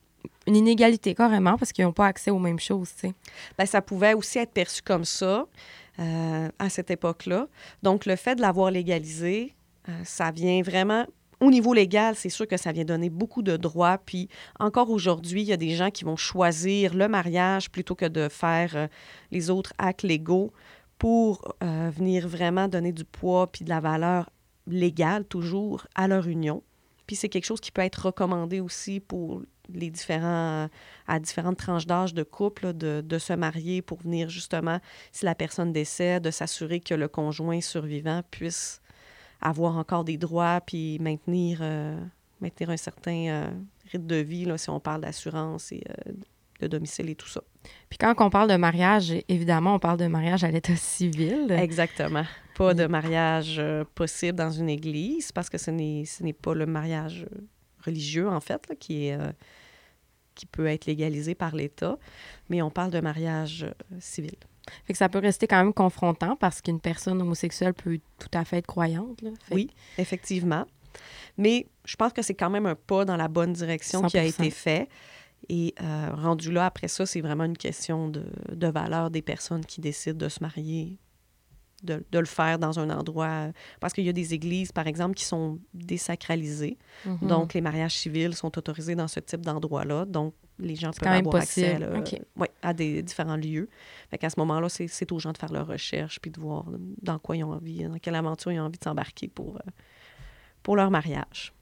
une 0.50 0.56
inégalité 0.56 1.14
carrément 1.14 1.58
parce 1.58 1.72
qu'ils 1.72 1.86
n'ont 1.86 1.94
pas 1.94 2.08
accès 2.08 2.32
aux 2.32 2.40
mêmes 2.40 2.60
choses. 2.60 2.92
Bien, 3.04 3.66
ça 3.66 3.82
pouvait 3.82 4.16
aussi 4.16 4.40
être 4.40 4.52
perçu 4.52 4.82
comme 4.82 5.06
ça 5.06 5.46
euh, 6.00 6.50
à 6.58 6.70
cette 6.70 6.90
époque-là. 6.90 7.48
Donc, 7.84 8.08
le 8.08 8.16
fait 8.16 8.36
de 8.36 8.42
l'avoir 8.42 8.72
légalisé, 8.72 9.54
euh, 9.88 9.92
ça 10.04 10.32
vient 10.32 10.62
vraiment 10.64 11.06
au 11.40 11.52
niveau 11.52 11.74
légal, 11.74 12.16
c'est 12.16 12.30
sûr 12.30 12.48
que 12.48 12.58
ça 12.58 12.72
vient 12.72 12.84
donner 12.84 13.10
beaucoup 13.10 13.44
de 13.44 13.58
droits. 13.58 14.00
Puis 14.00 14.28
encore 14.60 14.90
aujourd'hui, 14.90 15.42
il 15.42 15.48
y 15.48 15.54
a 15.54 15.58
des 15.58 15.70
gens 15.70 15.92
qui 15.92 16.04
vont 16.04 16.18
choisir 16.18 16.96
le 16.96 17.08
mariage 17.08 17.70
plutôt 17.70 17.96
que 17.96 18.08
de 18.08 18.28
faire 18.28 18.76
euh, 18.76 18.88
les 19.32 19.50
autres 19.52 19.72
actes 19.78 20.04
légaux 20.04 20.52
pour 20.98 21.56
venir 21.62 22.28
vraiment 22.28 22.68
donner 22.68 22.92
du 22.92 23.06
poids 23.06 23.50
puis 23.50 23.64
de 23.64 23.70
la 23.70 23.80
valeur 23.80 24.30
légale 24.68 25.24
toujours 25.24 25.88
à 25.96 26.10
leur 26.10 26.28
union. 26.28 26.62
Puis 27.08 27.16
c'est 27.16 27.30
quelque 27.30 27.46
chose 27.46 27.62
qui 27.62 27.72
peut 27.72 27.84
être 27.84 28.08
recommandé 28.08 28.60
aussi 28.60 29.00
pour 29.00 29.42
les 29.74 29.90
différents, 29.90 30.68
à 31.08 31.20
différentes 31.20 31.58
tranches 31.58 31.86
d'âge 31.86 32.14
de 32.14 32.24
couple, 32.24 32.74
de, 32.74 33.02
de, 33.02 33.18
se 33.18 33.34
marier 33.34 33.82
pour 33.82 34.00
venir 34.00 34.30
justement, 34.30 34.80
si 35.12 35.26
la 35.26 35.36
personne 35.36 35.72
décède, 35.72 36.24
de 36.24 36.32
s'assurer 36.32 36.80
que 36.80 36.94
le 36.94 37.08
conjoint 37.08 37.62
survivant 37.62 38.22
puisse 38.32 38.82
avoir 39.42 39.78
encore 39.78 40.04
des 40.04 40.18
droits 40.18 40.62
puis 40.62 41.00
maintenir, 41.00 41.60
euh, 41.62 41.98
maintenir 42.42 42.70
un 42.70 42.78
certain 42.78 43.28
euh, 43.28 43.52
rythme 43.92 44.08
de 44.08 44.16
vie, 44.16 44.46
là, 44.46 44.58
si 44.58 44.70
on 44.70 44.80
parle 44.80 45.02
d'assurance 45.02 45.72
et 45.72 45.84
euh, 45.90 46.12
de 46.62 46.68
domicile 46.68 47.10
et 47.10 47.16
tout 47.16 47.28
ça. 47.28 47.42
Puis 47.90 47.98
quand 47.98 48.14
on 48.20 48.30
parle 48.30 48.50
de 48.50 48.58
mariage, 48.58 49.14
évidemment, 49.30 49.76
on 49.76 49.80
parle 49.80 49.98
de 49.98 50.08
mariage 50.08 50.44
à 50.44 50.52
l'état 50.52 50.76
civil. 50.76 51.52
Exactement. 51.52 52.26
Pas 52.56 52.74
de 52.74 52.86
mariage 52.86 53.62
possible 53.96 54.38
dans 54.38 54.52
une 54.52 54.70
église 54.70 55.32
parce 55.32 55.50
que 55.50 55.58
ce 55.58 55.72
n'est 55.72 56.34
pas 56.34 56.54
le 56.54 56.66
mariage 56.66 57.26
religieux, 57.86 58.28
en 58.28 58.42
fait, 58.42 58.76
qui 58.78 59.08
est 59.08 59.18
qui 60.40 60.46
peut 60.46 60.68
être 60.68 60.86
légalisé 60.86 61.36
par 61.36 61.54
l'État, 61.54 61.98
mais 62.50 62.62
on 62.62 62.70
parle 62.70 62.92
de 62.92 63.02
mariage 63.02 63.64
euh, 63.64 63.98
civil. 64.00 64.38
Fait 64.86 64.94
que 64.94 64.98
ça 64.98 65.10
peut 65.10 65.20
rester 65.20 65.48
quand 65.48 65.58
même 65.58 65.74
confrontant 65.74 66.38
parce 66.38 66.62
qu'une 66.62 66.80
personne 66.80 67.22
homosexuelle 67.22 67.74
peut 67.74 68.00
tout 68.20 68.30
à 68.34 68.46
fait 68.46 68.60
être 68.60 68.68
croyante. 68.68 69.22
Là. 69.22 69.32
Fait 69.44 69.56
Oui, 69.56 69.70
effectivement. 69.98 70.66
Mais 71.38 71.68
je 71.84 71.98
pense 71.98 72.14
que 72.14 72.22
c'est 72.22 72.36
quand 72.36 72.50
même 72.50 72.66
un 72.66 72.76
pas 72.76 73.04
dans 73.04 73.18
la 73.18 73.28
bonne 73.28 73.52
direction 73.52 74.02
qui 74.04 74.18
a 74.18 74.24
100%. 74.24 74.30
été 74.30 74.50
fait. 74.50 74.88
Et 75.50 75.74
euh, 75.82 76.10
rendu 76.14 76.52
là, 76.52 76.68
après 76.68 76.88
ça, 76.88 77.06
c'est 77.06 77.22
vraiment 77.22 77.46
une 77.46 77.58
question 77.58 78.08
de, 78.08 78.24
de 78.54 78.68
valeur 78.68 79.10
des 79.10 79.22
personnes 79.22 79.66
qui 79.66 79.82
décident 79.82 80.18
de 80.18 80.30
se 80.30 80.42
marier, 80.42 80.98
de, 81.84 82.04
de 82.12 82.20
le 82.20 82.26
faire 82.26 82.60
dans 82.60 82.80
un 82.80 82.90
endroit. 82.90 83.48
Parce 83.80 83.94
qu'il 83.94 84.06
y 84.06 84.10
a 84.10 84.14
des 84.14 84.34
églises, 84.34 84.72
par 84.72 84.88
exemple, 84.88 85.16
qui 85.16 85.26
sont 85.26 85.60
désacralisées. 85.74 86.78
Mhm. 87.06 87.28
Donc, 87.28 87.54
les 87.54 87.62
mariages 87.62 87.96
civils 87.96 88.36
sont 88.36 88.58
autorisés 88.58 88.96
dans 88.96 89.08
ce 89.08 89.20
type 89.20 89.42
d'endroit-là. 89.42 90.06
Donc, 90.06 90.34
les 90.60 90.76
gens 90.76 90.92
peuvent 90.92 91.00
quand 91.02 91.10
même 91.10 91.26
avoir 91.26 91.42
accès 91.42 91.78
possible. 91.80 92.26
ouais, 92.36 92.52
à 92.62 92.74
des 92.74 93.02
différents 93.02 93.38
lieux. 93.38 93.70
Fait 94.10 94.18
qu'à 94.18 94.30
ce 94.30 94.40
moment-là, 94.40 94.68
c'est 94.70 95.12
aux 95.12 95.20
gens 95.20 95.32
de 95.32 95.38
faire 95.38 95.54
leur 95.54 95.68
recherche 95.68 96.20
puis 96.20 96.32
de 96.32 96.40
voir 96.40 96.66
dans 97.02 97.18
quoi 97.20 97.38
ils 97.38 97.44
ont 97.44 97.54
envie, 97.54 97.84
dans 97.84 97.98
quelle 97.98 98.16
aventure 98.16 98.52
ils 98.52 98.60
ont 98.60 98.66
envie 98.66 98.78
de 98.78 98.84
s'embarquer 98.84 99.28
pour, 99.30 99.56
euh, 99.56 99.72
pour 100.62 100.76
leur 100.76 100.92
mariage. 100.92 101.54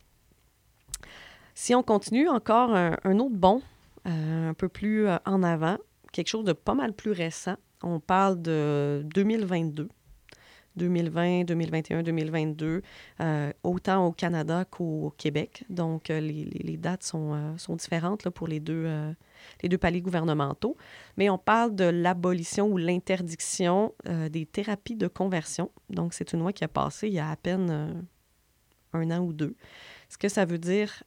Si 1.53 1.75
on 1.75 1.83
continue, 1.83 2.27
encore 2.27 2.75
un, 2.75 2.97
un 3.03 3.19
autre 3.19 3.35
bon, 3.35 3.61
euh, 4.07 4.49
un 4.49 4.53
peu 4.53 4.69
plus 4.69 5.07
euh, 5.07 5.17
en 5.25 5.43
avant, 5.43 5.77
quelque 6.11 6.27
chose 6.27 6.45
de 6.45 6.53
pas 6.53 6.73
mal 6.73 6.93
plus 6.93 7.11
récent. 7.11 7.55
On 7.83 7.99
parle 7.99 8.41
de 8.41 9.05
2022. 9.13 9.89
2020, 10.77 11.43
2021, 11.43 12.03
2022, 12.03 12.81
euh, 13.19 13.51
autant 13.63 14.05
au 14.05 14.11
Canada 14.11 14.65
qu'au 14.65 15.13
Québec. 15.17 15.63
Donc, 15.69 16.09
euh, 16.09 16.19
les, 16.19 16.77
dates 16.77 17.03
sont, 17.03 17.33
euh, 17.33 17.57
sont 17.57 17.75
différentes 17.75 18.23
là, 18.23 18.31
pour 18.31 18.47
les 18.47 18.59
deux, 18.59 18.83
euh, 18.85 19.11
les 19.61 19.69
deux 19.69 19.77
paliers 19.77 20.01
gouvernementaux. 20.01 20.77
Mais 21.17 21.29
on 21.29 21.37
parle 21.37 21.75
de 21.75 21.85
l'abolition 21.85 22.67
ou 22.67 22.77
l'interdiction 22.77 23.93
euh, 24.07 24.29
des 24.29 24.45
thérapies 24.45 24.95
de 24.95 25.07
conversion. 25.07 25.71
Donc, 25.89 26.13
c'est 26.13 26.33
une 26.33 26.39
loi 26.39 26.53
qui 26.53 26.63
a 26.63 26.69
passé 26.69 27.07
il 27.07 27.13
y 27.13 27.19
a 27.19 27.29
à 27.29 27.35
peine 27.35 28.05
un 28.93 29.11
an 29.11 29.19
ou 29.19 29.33
deux. 29.33 29.55
Ce 30.09 30.17
que 30.17 30.29
ça 30.29 30.45
veut 30.45 30.57
dire, 30.57 31.03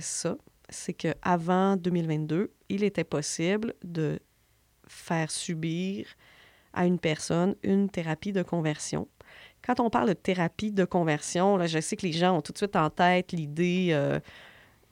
ça, 0.00 0.36
c'est 0.70 0.94
qu'avant 0.94 1.76
2022, 1.76 2.52
il 2.68 2.82
était 2.82 3.04
possible 3.04 3.74
de 3.84 4.18
faire 4.86 5.30
subir 5.30 6.06
à 6.72 6.86
une 6.86 6.98
personne 6.98 7.54
une 7.62 7.88
thérapie 7.88 8.32
de 8.32 8.42
conversion. 8.42 9.08
Quand 9.62 9.80
on 9.80 9.90
parle 9.90 10.08
de 10.08 10.14
thérapie 10.14 10.72
de 10.72 10.84
conversion, 10.84 11.56
là, 11.56 11.66
je 11.66 11.80
sais 11.80 11.96
que 11.96 12.06
les 12.06 12.12
gens 12.12 12.36
ont 12.36 12.42
tout 12.42 12.52
de 12.52 12.58
suite 12.58 12.76
en 12.76 12.90
tête 12.90 13.32
l'idée 13.32 13.88
euh, 13.90 14.20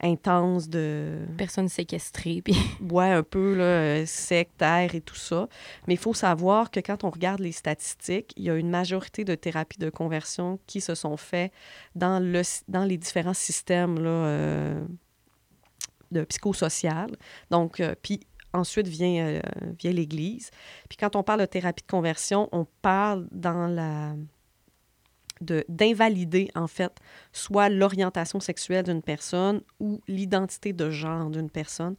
intense 0.02 0.68
de 0.68 1.18
Personne 1.38 1.68
séquestrée. 1.68 2.42
Puis 2.44 2.56
ouais, 2.90 3.10
un 3.10 3.22
peu 3.22 3.54
là, 3.54 4.04
sectaire 4.06 4.94
et 4.94 5.00
tout 5.00 5.14
ça. 5.14 5.48
Mais 5.86 5.94
il 5.94 5.98
faut 5.98 6.14
savoir 6.14 6.70
que 6.70 6.80
quand 6.80 7.04
on 7.04 7.10
regarde 7.10 7.40
les 7.40 7.52
statistiques, 7.52 8.32
il 8.36 8.44
y 8.44 8.50
a 8.50 8.56
une 8.56 8.70
majorité 8.70 9.24
de 9.24 9.34
thérapies 9.34 9.78
de 9.78 9.90
conversion 9.90 10.58
qui 10.66 10.80
se 10.80 10.94
sont 10.94 11.16
faites 11.16 11.52
dans, 11.94 12.20
le, 12.22 12.42
dans 12.68 12.84
les 12.84 12.98
différents 12.98 13.34
systèmes 13.34 13.98
là, 13.98 14.10
euh, 14.10 14.84
de 16.10 16.24
psychosocial. 16.24 17.10
Donc, 17.50 17.80
euh, 17.80 17.94
puis 18.02 18.20
ensuite 18.56 18.88
vient, 18.88 19.26
euh, 19.26 19.40
vient 19.78 19.92
l'Église. 19.92 20.50
Puis 20.88 20.96
quand 20.96 21.16
on 21.16 21.22
parle 21.22 21.40
de 21.40 21.46
thérapie 21.46 21.82
de 21.82 21.90
conversion, 21.90 22.48
on 22.52 22.66
parle 22.82 23.28
dans 23.30 23.68
la 23.68 24.14
de 25.42 25.64
d'invalider 25.68 26.50
en 26.54 26.66
fait 26.66 26.92
soit 27.32 27.68
l'orientation 27.68 28.40
sexuelle 28.40 28.84
d'une 28.84 29.02
personne 29.02 29.60
ou 29.80 30.00
l'identité 30.08 30.72
de 30.72 30.90
genre 30.90 31.30
d'une 31.30 31.50
personne. 31.50 31.96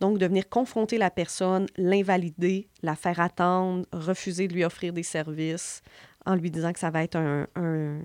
Donc 0.00 0.18
de 0.18 0.26
venir 0.26 0.48
confronter 0.48 0.98
la 0.98 1.10
personne, 1.10 1.66
l'invalider, 1.76 2.68
la 2.82 2.94
faire 2.94 3.20
attendre, 3.20 3.86
refuser 3.92 4.48
de 4.48 4.54
lui 4.54 4.64
offrir 4.64 4.92
des 4.92 5.02
services 5.02 5.82
en 6.26 6.34
lui 6.34 6.50
disant 6.50 6.72
que 6.72 6.78
ça 6.78 6.90
va 6.90 7.02
être 7.02 7.16
un, 7.16 7.98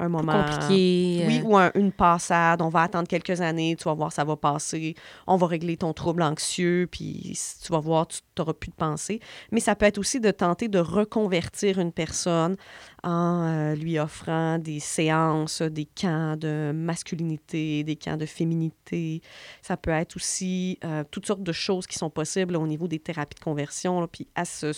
un 0.00 0.08
moment 0.08 0.44
compliqué. 0.44 1.24
oui, 1.26 1.38
euh, 1.40 1.42
ou 1.48 1.56
un- 1.56 1.70
une 1.74 1.92
passade. 1.92 2.62
On 2.62 2.68
va 2.68 2.82
attendre 2.82 3.06
quelques 3.08 3.40
années, 3.40 3.76
tu 3.76 3.84
vas 3.84 3.94
voir, 3.94 4.12
ça 4.12 4.24
va 4.24 4.36
passer. 4.36 4.94
On 5.26 5.36
va 5.36 5.46
régler 5.46 5.76
ton 5.76 5.92
trouble 5.92 6.22
anxieux, 6.22 6.88
puis 6.90 7.38
tu 7.64 7.72
vas 7.72 7.78
voir, 7.80 8.08
tu 8.08 8.20
n'auras 8.38 8.54
plus 8.54 8.70
de 8.70 8.74
pensée. 8.76 9.20
Mais 9.52 9.60
ça 9.60 9.74
peut 9.76 9.86
être 9.86 9.98
aussi 9.98 10.20
de 10.20 10.30
tenter 10.30 10.68
de 10.68 10.78
reconvertir 10.78 11.78
une 11.78 11.92
personne 11.92 12.56
en 13.02 13.42
euh, 13.46 13.74
lui 13.74 13.98
offrant 13.98 14.58
des 14.58 14.80
séances, 14.80 15.62
des 15.62 15.86
camps 15.86 16.36
de 16.36 16.72
masculinité, 16.74 17.82
des 17.84 17.96
camps 17.96 18.16
de 18.16 18.26
féminité. 18.26 19.22
Ça 19.62 19.76
peut 19.76 19.90
être 19.90 20.16
aussi 20.16 20.78
euh, 20.84 21.04
toutes 21.10 21.26
sortes 21.26 21.42
de 21.42 21.52
choses 21.52 21.86
qui 21.86 21.98
sont 21.98 22.10
possibles 22.10 22.54
là, 22.54 22.58
au 22.60 22.66
niveau 22.66 22.88
des 22.88 22.98
thérapies 22.98 23.36
de 23.38 23.44
conversion. 23.44 24.00
là. 24.00 24.06
Puis 24.06 24.26
à 24.34 24.44
ce, 24.44 24.72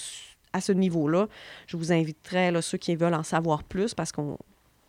à 0.52 0.60
ce 0.60 0.72
niveau-là, 0.72 1.28
je 1.66 1.76
vous 1.76 1.92
inviterais, 1.92 2.50
là, 2.52 2.62
ceux 2.62 2.78
qui 2.78 2.94
veulent 2.94 3.14
en 3.14 3.22
savoir 3.22 3.64
plus, 3.64 3.94
parce 3.94 4.12
qu'on 4.12 4.36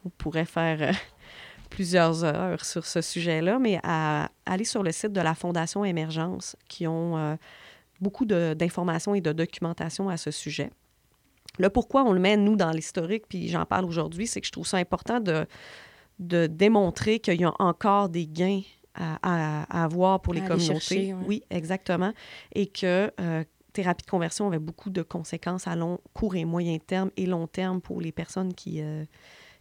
on 0.05 0.10
pourrait 0.10 0.45
faire 0.45 0.81
euh, 0.81 0.91
plusieurs 1.69 2.24
heures 2.24 2.63
sur 2.65 2.86
ce 2.86 3.01
sujet-là, 3.01 3.60
mais 3.60 3.79
à 3.83 4.29
aller 4.45 4.65
sur 4.65 4.83
le 4.83 4.91
site 4.91 5.12
de 5.13 5.22
la 5.22 5.33
Fondation 5.36 5.83
Émergence, 5.86 6.55
qui 6.67 6.88
ont 6.88 7.17
euh, 7.17 7.36
beaucoup 8.00 8.25
d'informations 8.25 9.15
et 9.15 9.22
de 9.22 9.31
documentation 9.31 10.10
à 10.10 10.17
ce 10.17 10.31
sujet. 10.31 10.69
Le 11.60 11.69
pourquoi 11.69 12.03
on 12.03 12.13
le 12.13 12.19
met, 12.19 12.36
nous, 12.38 12.55
dans 12.55 12.72
l'historique, 12.72 13.25
puis 13.29 13.48
j'en 13.48 13.65
parle 13.65 13.86
aujourd'hui, 13.86 14.27
c'est 14.27 14.41
que 14.41 14.48
je 14.48 14.51
trouve 14.51 14.65
ça 14.67 14.77
important 14.77 15.19
de, 15.19 15.45
de 16.19 16.48
démontrer 16.48 17.19
qu'il 17.19 17.39
y 17.39 17.43
a 17.45 17.53
encore 17.60 18.10
des 18.10 18.25
gains 18.27 18.62
à, 18.95 19.17
à- 19.22 19.63
à 19.81 19.83
avoir 19.83 20.19
pour 20.22 20.33
les 20.33 20.41
À 20.41 20.48
communautés. 20.48 20.79
chercher, 20.79 21.13
ouais. 21.13 21.24
Oui, 21.25 21.43
exactement. 21.50 22.12
Et 22.53 22.67
que 22.67 23.12
euh, 23.19 23.43
thérapie 23.72 24.03
de 24.05 24.10
conversion 24.10 24.48
avait 24.48 24.60
beaucoup 24.60 24.89
de 24.91 25.01
conséquences 25.01 25.67
à 25.67 25.75
long, 25.75 26.00
court 26.13 26.36
et 26.36 26.45
moyen 26.45 26.77
terme 26.79 27.10
et 27.17 27.25
long 27.25 27.48
terme 27.48 27.81
pour 27.81 28.01
les 28.01 28.12
personnes 28.12 28.53
qui, 28.53 28.81
euh, 28.81 29.03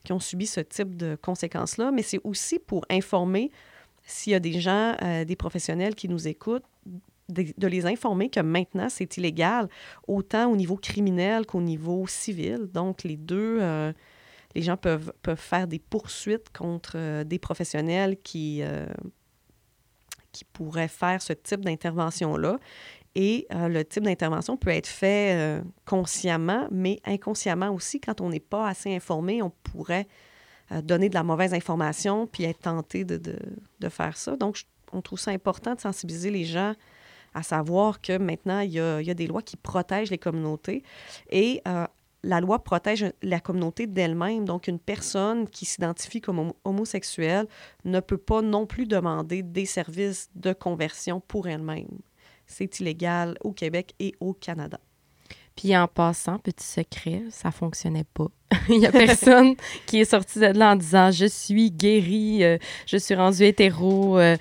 qui 0.05 0.13
ont 0.13 0.21
subi 0.21 0.47
ce 0.47 0.61
type 0.61 0.97
de 0.97 1.17
conséquences-là. 1.21 1.91
Mais 1.93 2.03
c'est 2.03 2.21
aussi 2.25 2.59
pour 2.59 2.85
informer 2.91 3.51
s'il 4.05 4.33
y 4.33 4.37
a 4.37 4.41
des 4.41 4.61
gens, 4.61 4.97
euh, 5.03 5.25
des 5.25 5.37
professionnels 5.37 5.95
qui 5.95 6.09
nous 6.09 6.29
écoutent, 6.29 6.65
de, 7.29 7.67
les 7.67 7.87
informer 7.87 8.29
que 8.29 8.41
maintenant, 8.41 8.89
c'est 8.91 9.17
illégal, 9.17 9.69
autant 10.07 10.51
au 10.51 10.57
niveau 10.57 10.77
criminel 10.77 11.47
qu'au 11.47 11.63
niveau 11.63 12.07
civil. 12.07 12.69
Donc, 12.73 13.05
les 13.05 13.17
deux, 13.17 13.59
euh, 13.61 13.93
les 14.55 14.61
gens 14.61 14.77
peuvent, 14.77 15.13
peuvent 15.23 15.41
faire 15.41 15.67
des 15.67 15.79
poursuites 15.79 16.51
contre 16.51 16.95
euh, 16.97 17.25
des 17.25 17.39
professionnels 17.39 18.19
qui, 18.23 18.63
qui 20.33 20.45
pourraient 20.45 20.89
faire 20.89 21.23
ce 21.23 21.33
type 21.33 21.65
d'intervention-là. 21.65 22.59
Et 23.15 23.47
euh, 23.53 23.69
le 23.69 23.85
type 23.85 24.05
d'intervention 24.05 24.57
peut 24.57 24.71
être 24.71 24.87
fait 24.87 25.35
euh, 25.35 25.63
consciemment, 25.85 26.67
mais 26.71 26.99
inconsciemment 27.05 27.71
aussi. 27.71 28.01
Quand 28.01 28.21
on 28.21 28.31
n'est 28.31 28.41
pas 28.41 28.67
assez 28.67 28.95
informé, 28.95 29.43
on 29.43 29.51
pourrait 29.51 30.07
euh, 30.73 30.81
donner 30.81 31.09
de 31.09 31.15
la 31.15 31.23
mauvaise 31.23 31.53
information 31.53 32.27
puis 32.27 32.45
être 32.45 32.61
tenté 32.61 33.05
de, 33.05 33.19
de, 33.19 33.89
faire 33.89 34.17
ça. 34.17 34.37
Donc, 34.37 34.63
on 34.93 35.03
trouve 35.03 35.19
ça 35.19 35.31
important 35.31 35.75
de 35.75 35.81
sensibiliser 35.81 36.31
les 36.31 36.45
gens 36.45 36.75
à 37.35 37.43
savoir 37.43 38.01
que 38.01 38.17
maintenant, 38.17 38.61
il 38.61 38.73
y 38.73 38.81
a, 38.81 39.01
il 39.01 39.07
y 39.07 39.11
a 39.11 39.15
des 39.15 39.27
lois 39.27 39.43
qui 39.43 39.57
protègent 39.57 40.11
les 40.11 40.19
communautés 40.19 40.83
et 41.31 41.63
la 42.25 42.41
loi 42.41 42.63
protège 42.63 43.13
la 43.23 43.41
communauté 43.41 43.87
d'elle-même. 43.87 44.45
Donc, 44.45 44.69
une 44.69 44.79
personne 44.79 45.49
qui 45.49 45.65
s'identifie 45.65 46.21
comme 46.21 46.39
homo- 46.39 46.57
homosexuelle 46.65 47.47
ne 47.85 48.01
peut 48.01 48.19
pas 48.19 48.43
non 48.43 48.67
plus 48.67 48.87
demander 48.87 49.43
des 49.43 49.67
services 49.67 50.31
de 50.35 50.53
conversion 50.53 51.21
pour 51.21 51.49
elle-même. 51.49 51.89
C'est 52.53 52.81
illégal 52.81 53.37
au 53.43 53.53
Québec 53.53 53.95
et 53.99 54.15
au 54.21 54.35
Canada. 54.35 54.79
Puis 55.57 55.77
en 55.77 55.87
passant, 55.87 56.39
petit 56.39 56.67
secret, 56.67 57.25
ça 57.31 57.51
fonctionnait 57.51 58.05
pas. 58.15 58.29
Il 58.69 58.81
y 58.81 58.87
a 58.87 58.93
personne 58.93 59.55
qui 59.87 60.01
est 60.01 60.05
sorti 60.05 60.39
de 60.39 60.47
là 60.47 60.73
en 60.73 60.77
disant 60.77 61.11
je 61.11 61.27
suis 61.27 61.71
guéri, 61.71 62.45
euh, 62.45 62.59
je 62.87 62.97
suis 62.97 63.15
rendu 63.15 63.45
hétéro. 63.45 64.19
euh, 64.19 64.37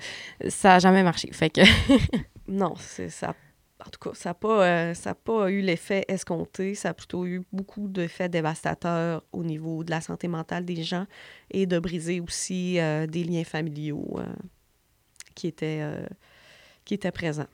ça 0.48 0.76
a 0.76 0.78
jamais 0.78 1.02
marché. 1.02 1.30
Fait 1.32 1.50
que 1.50 1.60
Non, 2.48 2.74
c'est 2.78 3.08
ça. 3.08 3.34
En 3.84 3.90
tout 3.90 4.10
cas, 4.10 4.14
ça 4.14 4.30
n'a 4.30 4.34
pas, 4.34 4.66
euh, 4.66 4.94
ça 4.94 5.10
a 5.10 5.14
pas 5.14 5.50
eu 5.50 5.60
l'effet 5.60 6.04
escompté. 6.06 6.74
Ça 6.74 6.90
a 6.90 6.94
plutôt 6.94 7.26
eu 7.26 7.42
beaucoup 7.52 7.88
d'effets 7.88 8.28
dévastateurs 8.28 9.24
au 9.32 9.42
niveau 9.42 9.84
de 9.84 9.90
la 9.90 10.00
santé 10.00 10.28
mentale 10.28 10.64
des 10.64 10.84
gens 10.84 11.06
et 11.50 11.66
de 11.66 11.78
briser 11.78 12.20
aussi 12.20 12.74
des 12.74 13.24
liens 13.24 13.42
familiaux 13.42 14.20
qui, 15.34 15.48
étaient, 15.48 15.84
qui 16.84 16.94
étaient 16.94 17.10
présents. 17.10 17.48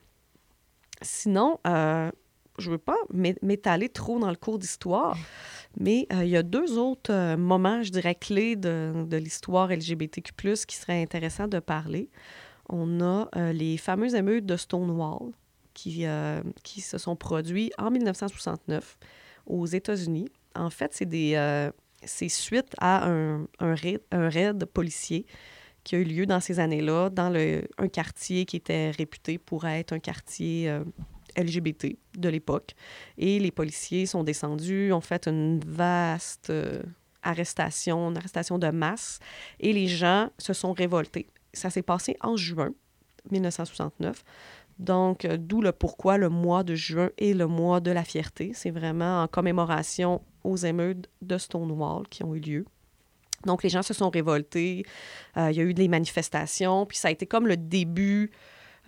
Sinon, 1.03 1.59
euh, 1.67 2.11
je 2.59 2.69
ne 2.69 2.73
veux 2.73 2.79
pas 2.79 2.97
m'é- 3.13 3.37
m'étaler 3.43 3.89
trop 3.89 4.19
dans 4.19 4.31
le 4.31 4.37
cours 4.37 4.59
d'histoire, 4.59 5.17
mais 5.79 6.07
euh, 6.13 6.25
il 6.25 6.31
y 6.31 6.37
a 6.37 6.43
deux 6.43 6.77
autres 6.79 7.13
euh, 7.13 7.37
moments, 7.37 7.83
je 7.83 7.91
dirais, 7.91 8.15
clés 8.15 8.57
de, 8.57 9.05
de 9.07 9.17
l'histoire 9.17 9.71
LGBTQ, 9.71 10.33
qui 10.67 10.77
seraient 10.77 11.01
intéressants 11.03 11.49
de 11.49 11.61
parler. 11.61 12.11
On 12.69 13.01
a 13.01 13.29
euh, 13.37 13.53
les 13.53 13.77
fameuses 13.77 14.15
émeutes 14.15 14.45
de 14.47 14.57
Stonewall 14.57 15.31
qui, 15.75 16.05
qui 16.65 16.81
se 16.81 16.99
sont 16.99 17.15
produites 17.15 17.73
en 17.79 17.93
1969 17.93 18.99
aux 19.47 19.65
États-Unis. 19.67 20.29
En 20.57 20.71
fait, 20.71 20.93
c'est 20.93 21.07
des. 21.07 21.35
c'est 22.05 22.29
suite 22.29 22.75
à 22.79 23.09
un, 23.09 23.45
un, 23.61 23.75
raid, 23.77 24.01
un 24.11 24.29
raid 24.29 24.65
policier 24.65 25.25
qui 25.89 25.97
a 25.97 26.01
eu 26.01 26.05
lieu 26.05 26.27
dans 26.27 26.41
ces 26.41 26.61
années-là, 26.61 27.09
dans 27.09 27.31
le, 27.31 27.63
un 27.79 27.89
quartier 27.89 28.45
qui 28.45 28.57
était 28.57 28.91
réputé 28.91 29.39
pour 29.39 29.67
être 29.67 29.95
un 29.95 29.99
quartier 29.99 30.69
euh, 30.69 30.85
LGBT 31.35 31.97
de 32.19 32.29
l'époque. 32.29 32.75
Et 33.17 33.39
les 33.39 33.51
policiers 33.51 34.05
sont 34.05 34.23
descendus, 34.23 34.93
ont 34.93 35.01
fait 35.01 35.27
une 35.27 35.61
vaste 35.61 36.51
euh, 36.51 36.83
arrestation, 37.23 38.11
une 38.11 38.19
arrestation 38.19 38.59
de 38.59 38.69
masse, 38.69 39.19
et 39.61 39.73
les 39.73 39.87
gens 39.87 40.29
se 40.37 40.53
sont 40.53 40.75
révoltés. 40.75 41.31
Ça 41.55 41.71
s'est 41.71 41.81
passé 41.81 42.19
en 42.21 42.37
juin 42.37 42.75
1969. 43.31 44.25
Donc, 44.79 45.25
euh, 45.25 45.39
d'où 45.39 45.63
le 45.63 45.73
pourquoi 45.73 46.19
le 46.19 46.29
mois 46.29 46.65
de 46.65 46.75
juin 46.75 47.09
est 47.17 47.33
le 47.33 47.47
mois 47.47 47.81
de 47.81 47.93
la 47.93 48.05
fierté. 48.05 48.51
C'est 48.53 48.71
vraiment 48.71 49.23
en 49.23 49.27
commémoration 49.27 50.21
aux 50.45 50.59
émeutes 50.59 51.09
de 51.23 51.39
Stonewall 51.39 52.07
qui 52.09 52.25
ont 52.25 52.35
eu 52.35 52.41
lieu. 52.41 52.67
Donc, 53.45 53.63
les 53.63 53.69
gens 53.69 53.83
se 53.83 53.95
sont 53.95 54.11
révoltés. 54.11 54.85
Euh, 55.37 55.51
il 55.51 55.57
y 55.57 55.61
a 55.61 55.65
eu 55.65 55.75
des 55.75 55.89
manifestations. 55.89 56.87
Puis, 56.87 56.99
ça 56.99 57.09
a 57.09 57.11
été 57.11 57.27
comme 57.27 57.47
le 57.47 57.57
début 57.57 58.31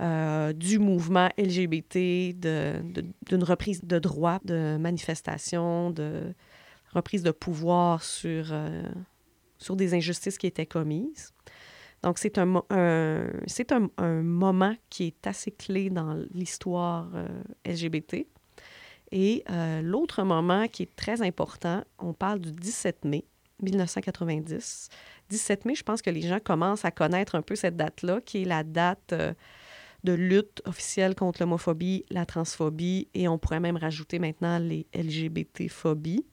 euh, 0.00 0.52
du 0.52 0.78
mouvement 0.78 1.28
LGBT, 1.38 2.34
d'une 2.34 3.44
reprise 3.44 3.84
de 3.84 3.98
droit, 3.98 4.38
de 4.44 4.76
manifestation, 4.78 5.90
de 5.90 6.34
reprise 6.92 7.22
de 7.22 7.30
pouvoir 7.30 8.02
sur, 8.02 8.48
euh, 8.50 8.82
sur 9.58 9.76
des 9.76 9.94
injustices 9.94 10.38
qui 10.38 10.46
étaient 10.46 10.66
commises. 10.66 11.32
Donc, 12.02 12.18
c'est 12.18 12.38
un, 12.38 12.62
c'est 13.46 13.72
un, 13.72 13.90
moment 14.22 14.74
qui 14.88 15.08
est 15.08 15.26
assez 15.26 15.50
clé 15.50 15.90
dans 15.90 16.14
l'histoire 16.32 17.10
LGBT. 17.66 18.26
Et 19.12 19.44
l'autre 19.82 20.22
moment 20.22 20.66
qui 20.66 20.84
est 20.84 20.96
très 20.96 21.20
important, 21.20 21.84
on 21.98 22.14
parle 22.14 22.38
du 22.38 22.52
17 22.52 23.04
mai 23.04 23.26
1990. 23.62 24.88
17 25.28 25.64
mai, 25.64 25.74
je 25.74 25.82
pense 25.82 26.02
que 26.02 26.10
les 26.10 26.22
gens 26.22 26.40
commencent 26.40 26.84
à 26.84 26.90
connaître 26.90 27.34
un 27.34 27.42
peu 27.42 27.54
cette 27.54 27.76
date-là, 27.76 28.20
qui 28.20 28.42
est 28.42 28.44
la 28.44 28.64
date 28.64 29.12
euh, 29.12 29.32
de 30.04 30.12
lutte 30.12 30.62
officielle 30.66 31.14
contre 31.14 31.42
l'homophobie, 31.42 32.04
la 32.10 32.26
transphobie, 32.26 33.08
et 33.14 33.28
on 33.28 33.38
pourrait 33.38 33.60
même 33.60 33.76
rajouter 33.76 34.18
maintenant 34.18 34.58
les 34.58 34.86
LGBT-phobies. 34.94 36.24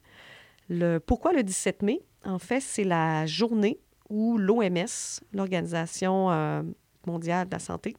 Pourquoi 1.06 1.32
le 1.32 1.42
17 1.42 1.82
mai? 1.82 2.00
En 2.24 2.38
fait, 2.38 2.60
c'est 2.60 2.84
la 2.84 3.26
journée 3.26 3.78
où 4.08 4.38
l'OMS, 4.38 5.20
l'Organisation 5.32 6.30
euh, 6.30 6.62
mondiale 7.06 7.46
de 7.46 7.52
la 7.52 7.58
santé, 7.58 7.96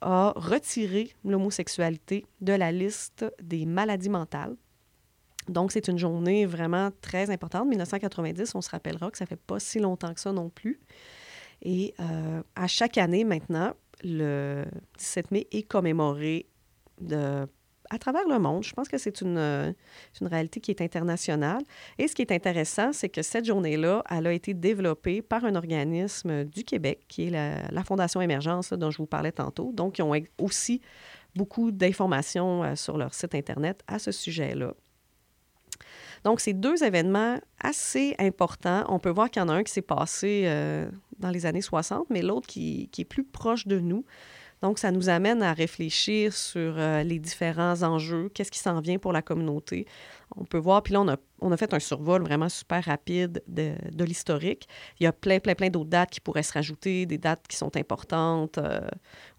a 0.00 0.32
retiré 0.36 1.12
l'homosexualité 1.24 2.24
de 2.40 2.52
la 2.52 2.70
liste 2.70 3.24
des 3.42 3.66
maladies 3.66 4.10
mentales 4.10 4.56
donc, 5.48 5.72
c'est 5.72 5.88
une 5.88 5.98
journée 5.98 6.46
vraiment 6.46 6.90
très 7.00 7.30
importante. 7.30 7.68
1990, 7.68 8.54
on 8.54 8.60
se 8.60 8.70
rappellera 8.70 9.10
que 9.10 9.18
ça 9.18 9.26
fait 9.26 9.36
pas 9.36 9.58
si 9.58 9.78
longtemps 9.78 10.12
que 10.12 10.20
ça 10.20 10.32
non 10.32 10.50
plus. 10.50 10.80
Et 11.62 11.94
euh, 12.00 12.42
à 12.54 12.66
chaque 12.66 12.98
année 12.98 13.24
maintenant, 13.24 13.72
le 14.04 14.64
17 14.98 15.30
mai 15.32 15.46
est 15.50 15.62
commémoré 15.62 16.46
à 17.90 17.98
travers 17.98 18.28
le 18.28 18.38
monde. 18.38 18.62
Je 18.62 18.72
pense 18.72 18.88
que 18.88 18.98
c'est 18.98 19.22
une, 19.22 19.74
réalité 20.20 20.60
qui 20.60 20.70
est 20.70 20.80
internationale. 20.80 21.62
Et 21.96 22.06
ce 22.06 22.14
qui 22.14 22.22
est 22.22 22.32
intéressant, 22.32 22.92
c'est 22.92 23.08
que 23.08 23.22
cette 23.22 23.44
journée-là, 23.44 24.04
elle 24.10 24.26
a 24.26 24.32
été 24.32 24.54
développée 24.54 25.22
par 25.22 25.44
un 25.44 25.54
organisme 25.54 26.44
du 26.44 26.64
Québec, 26.64 27.00
qui 27.08 27.26
est 27.26 27.30
la, 27.30 27.68
la 27.70 27.84
Fondation 27.84 28.20
Émergence, 28.20 28.72
dont 28.72 28.90
je 28.90 28.98
vous 28.98 29.06
parlais 29.06 29.32
tantôt. 29.32 29.72
Donc, 29.72 29.98
ils 29.98 30.02
ont 30.02 30.12
aussi 30.38 30.80
beaucoup 31.34 31.70
d'informations 31.70 32.62
euh, 32.62 32.74
sur 32.74 32.98
leur 32.98 33.14
site 33.14 33.34
Internet 33.34 33.82
à 33.86 33.98
ce 33.98 34.12
sujet-là. 34.12 34.74
Donc, 36.24 36.40
c'est 36.40 36.52
deux 36.52 36.82
événements 36.84 37.38
assez 37.60 38.14
importants. 38.18 38.84
On 38.88 38.98
peut 38.98 39.10
voir 39.10 39.30
qu'il 39.30 39.40
y 39.40 39.44
en 39.44 39.48
a 39.48 39.54
un 39.54 39.62
qui 39.62 39.72
s'est 39.72 39.82
passé 39.82 40.42
euh, 40.46 40.88
dans 41.18 41.30
les 41.30 41.46
années 41.46 41.62
60, 41.62 42.06
mais 42.10 42.22
l'autre 42.22 42.46
qui, 42.46 42.88
qui, 42.92 43.02
est 43.02 43.06
plus 43.06 43.24
proche 43.24 43.66
de 43.66 43.78
nous. 43.78 44.04
Donc, 44.62 44.78
ça 44.78 44.90
nous 44.90 45.08
amène 45.08 45.42
à 45.42 45.52
réfléchir 45.52 46.32
sur 46.32 46.74
euh, 46.78 47.02
les 47.02 47.18
différents 47.18 47.82
enjeux, 47.82 48.28
qu'est-ce 48.34 48.50
qui 48.50 48.58
s'en 48.58 48.80
vient 48.80 48.98
pour 48.98 49.12
la 49.12 49.22
communauté. 49.22 49.86
On 50.36 50.44
peut 50.44 50.58
voir, 50.58 50.82
puis 50.82 50.92
là, 50.92 51.00
on 51.00 51.08
a, 51.08 51.16
on 51.40 51.52
a 51.52 51.56
fait 51.56 51.72
un 51.72 51.78
survol 51.78 52.22
vraiment 52.22 52.48
super 52.48 52.84
rapide 52.84 53.42
de, 53.46 53.74
de 53.92 54.04
l'historique. 54.04 54.68
Il 54.98 55.04
y 55.04 55.06
a 55.06 55.12
plein, 55.12 55.38
plein, 55.38 55.54
plein 55.54 55.70
d'autres 55.70 55.88
dates 55.88 56.10
qui 56.10 56.20
pourraient 56.20 56.42
se 56.42 56.52
rajouter, 56.52 57.06
des 57.06 57.18
dates 57.18 57.46
qui 57.48 57.56
sont 57.56 57.76
importantes 57.76 58.58
euh, 58.58 58.80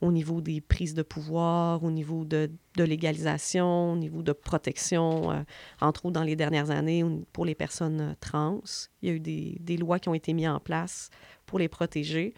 au 0.02 0.12
niveau 0.12 0.42
des 0.42 0.62
prises 0.62 0.94
de 0.94 1.04
pouvoir, 1.04 1.84
au 1.84 1.92
niveau 1.92 2.24
de, 2.26 2.50
de 2.78 2.84
légalisation, 2.84 3.94
au 3.94 3.98
niveau 3.98 4.24
de 4.24 4.32
protection, 4.32 5.32
euh, 5.32 5.42
entre 5.82 6.06
autres 6.06 6.14
dans 6.14 6.24
les 6.24 6.36
dernières 6.36 6.72
années 6.72 7.04
pour 7.34 7.46
les 7.46 7.56
personnes 7.56 8.16
trans. 8.20 8.62
Il 9.02 9.10
y 9.10 9.12
a 9.12 9.16
eu 9.16 9.20
des, 9.20 9.58
des 9.60 9.78
lois 9.78 10.00
qui 10.00 10.10
ont 10.10 10.14
été 10.16 10.34
mises 10.34 10.48
en 10.48 10.60
place 10.60 11.10
pour 11.46 11.60
les 11.60 11.68
protéger. 11.68 12.34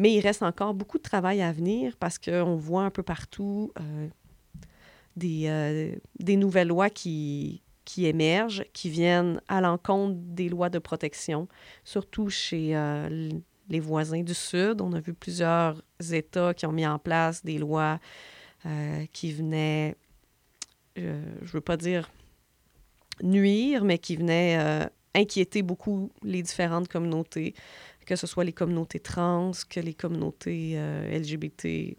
Mais 0.00 0.14
il 0.14 0.20
reste 0.20 0.42
encore 0.42 0.72
beaucoup 0.72 0.96
de 0.96 1.02
travail 1.02 1.42
à 1.42 1.52
venir 1.52 1.94
parce 1.98 2.18
qu'on 2.18 2.56
voit 2.56 2.84
un 2.84 2.90
peu 2.90 3.02
partout 3.02 3.70
euh, 3.78 4.08
des, 5.14 5.44
euh, 5.46 5.94
des, 6.18 6.36
nouvelles 6.36 6.68
lois 6.68 6.88
qui, 6.88 7.60
qui 7.84 8.06
émergent, 8.06 8.64
qui 8.72 8.88
viennent 8.88 9.42
à 9.46 9.60
l'encontre 9.60 10.14
des 10.16 10.48
lois 10.48 10.70
de 10.70 10.78
protection, 10.78 11.48
surtout 11.84 12.30
chez 12.30 12.74
euh, 12.74 13.28
les 13.68 13.80
voisins 13.80 14.22
du 14.22 14.32
Sud. 14.32 14.80
On 14.80 14.94
a 14.94 15.00
vu 15.00 15.12
plusieurs 15.12 15.82
États 16.10 16.54
qui 16.54 16.64
ont 16.64 16.72
mis 16.72 16.86
en 16.86 16.98
place 16.98 17.44
des 17.44 17.58
lois 17.58 18.00
qui 19.12 19.32
venaient, 19.32 19.96
je 20.96 21.02
ne 21.02 21.50
veux 21.52 21.60
pas 21.60 21.76
dire 21.76 22.10
nuire, 23.22 23.84
mais 23.84 23.98
qui 23.98 24.16
venaient 24.16 24.88
inquiéter 25.14 25.62
beaucoup 25.62 26.10
les 26.22 26.42
différentes 26.42 26.88
communautés 26.88 27.54
que 28.10 28.16
ce 28.16 28.26
soit 28.26 28.42
les 28.42 28.52
communautés 28.52 28.98
trans, 28.98 29.52
que 29.68 29.78
les 29.78 29.94
communautés 29.94 30.72
euh, 30.74 31.16
LGBTQ+, 31.16 31.94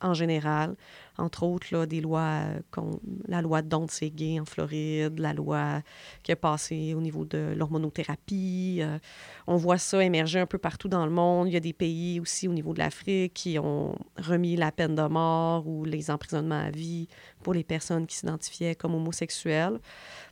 en 0.00 0.14
général. 0.14 0.74
Entre 1.16 1.44
autres, 1.44 1.68
là, 1.70 1.86
des 1.86 2.00
lois 2.00 2.40
comme 2.70 2.98
la 3.28 3.40
loi 3.40 3.62
Don't 3.62 3.88
Say 3.88 4.10
Gay 4.10 4.40
en 4.40 4.44
Floride, 4.44 5.18
la 5.18 5.32
loi 5.32 5.82
qui 6.22 6.32
a 6.32 6.36
passé 6.36 6.94
au 6.94 7.00
niveau 7.00 7.24
de 7.24 7.54
l'hormonothérapie. 7.56 8.80
Euh, 8.80 8.98
on 9.46 9.56
voit 9.56 9.78
ça 9.78 10.02
émerger 10.02 10.40
un 10.40 10.46
peu 10.46 10.58
partout 10.58 10.88
dans 10.88 11.04
le 11.04 11.12
monde. 11.12 11.48
Il 11.48 11.54
y 11.54 11.56
a 11.56 11.60
des 11.60 11.72
pays 11.72 12.18
aussi 12.18 12.48
au 12.48 12.52
niveau 12.52 12.74
de 12.74 12.80
l'Afrique 12.80 13.34
qui 13.34 13.58
ont 13.58 13.96
remis 14.18 14.56
la 14.56 14.72
peine 14.72 14.94
de 14.94 15.06
mort 15.06 15.66
ou 15.68 15.84
les 15.84 16.10
emprisonnements 16.10 16.60
à 16.60 16.70
vie 16.70 17.08
pour 17.42 17.54
les 17.54 17.64
personnes 17.64 18.06
qui 18.06 18.16
s'identifiaient 18.16 18.74
comme 18.74 18.94
homosexuelles. 18.94 19.78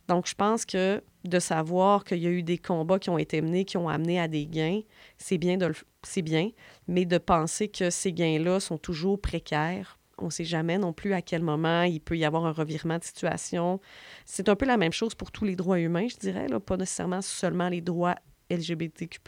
Donc, 0.07 0.27
je 0.27 0.35
pense 0.35 0.65
que 0.65 1.01
de 1.23 1.39
savoir 1.39 2.03
qu'il 2.03 2.17
y 2.17 2.27
a 2.27 2.29
eu 2.29 2.43
des 2.43 2.57
combats 2.57 2.99
qui 2.99 3.09
ont 3.09 3.17
été 3.17 3.41
menés, 3.41 3.63
qui 3.63 3.77
ont 3.77 3.87
amené 3.87 4.19
à 4.19 4.27
des 4.27 4.45
gains, 4.45 4.81
c'est 5.17 5.37
bien, 5.37 5.57
de 5.57 5.71
c'est 6.03 6.21
bien, 6.21 6.49
mais 6.87 7.05
de 7.05 7.17
penser 7.17 7.69
que 7.69 7.89
ces 7.89 8.11
gains-là 8.11 8.59
sont 8.59 8.77
toujours 8.77 9.21
précaires. 9.21 9.97
On 10.23 10.27
ne 10.27 10.31
sait 10.31 10.45
jamais 10.45 10.77
non 10.77 10.93
plus 10.93 11.13
à 11.13 11.21
quel 11.21 11.41
moment 11.41 11.83
il 11.83 11.99
peut 11.99 12.17
y 12.17 12.25
avoir 12.25 12.45
un 12.45 12.51
revirement 12.51 12.97
de 12.97 13.03
situation. 13.03 13.79
C'est 14.25 14.49
un 14.49 14.55
peu 14.55 14.65
la 14.65 14.77
même 14.77 14.93
chose 14.93 15.13
pour 15.15 15.31
tous 15.31 15.45
les 15.45 15.55
droits 15.55 15.79
humains, 15.79 16.07
je 16.07 16.17
dirais, 16.17 16.47
là, 16.47 16.59
pas 16.59 16.77
nécessairement 16.77 17.21
seulement 17.21 17.69
les 17.69 17.81
droits 17.81 18.15
LGBTQ+. 18.49 19.19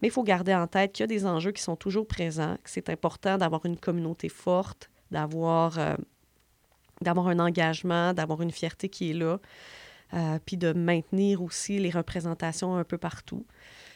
Mais 0.00 0.08
il 0.08 0.10
faut 0.10 0.22
garder 0.22 0.54
en 0.54 0.66
tête 0.66 0.92
qu'il 0.92 1.02
y 1.02 1.04
a 1.04 1.06
des 1.08 1.26
enjeux 1.26 1.52
qui 1.52 1.62
sont 1.62 1.76
toujours 1.76 2.06
présents, 2.06 2.56
que 2.62 2.70
c'est 2.70 2.88
important 2.88 3.36
d'avoir 3.36 3.66
une 3.66 3.76
communauté 3.76 4.28
forte, 4.28 4.90
d'avoir, 5.10 5.78
euh, 5.78 5.96
d'avoir 7.00 7.28
un 7.28 7.38
engagement, 7.38 8.14
d'avoir 8.14 8.42
une 8.42 8.52
fierté 8.52 8.88
qui 8.88 9.10
est 9.10 9.14
là. 9.14 9.38
Euh, 10.14 10.38
puis 10.44 10.58
de 10.58 10.74
maintenir 10.74 11.40
aussi 11.40 11.78
les 11.78 11.88
représentations 11.88 12.76
un 12.76 12.84
peu 12.84 12.98
partout. 12.98 13.46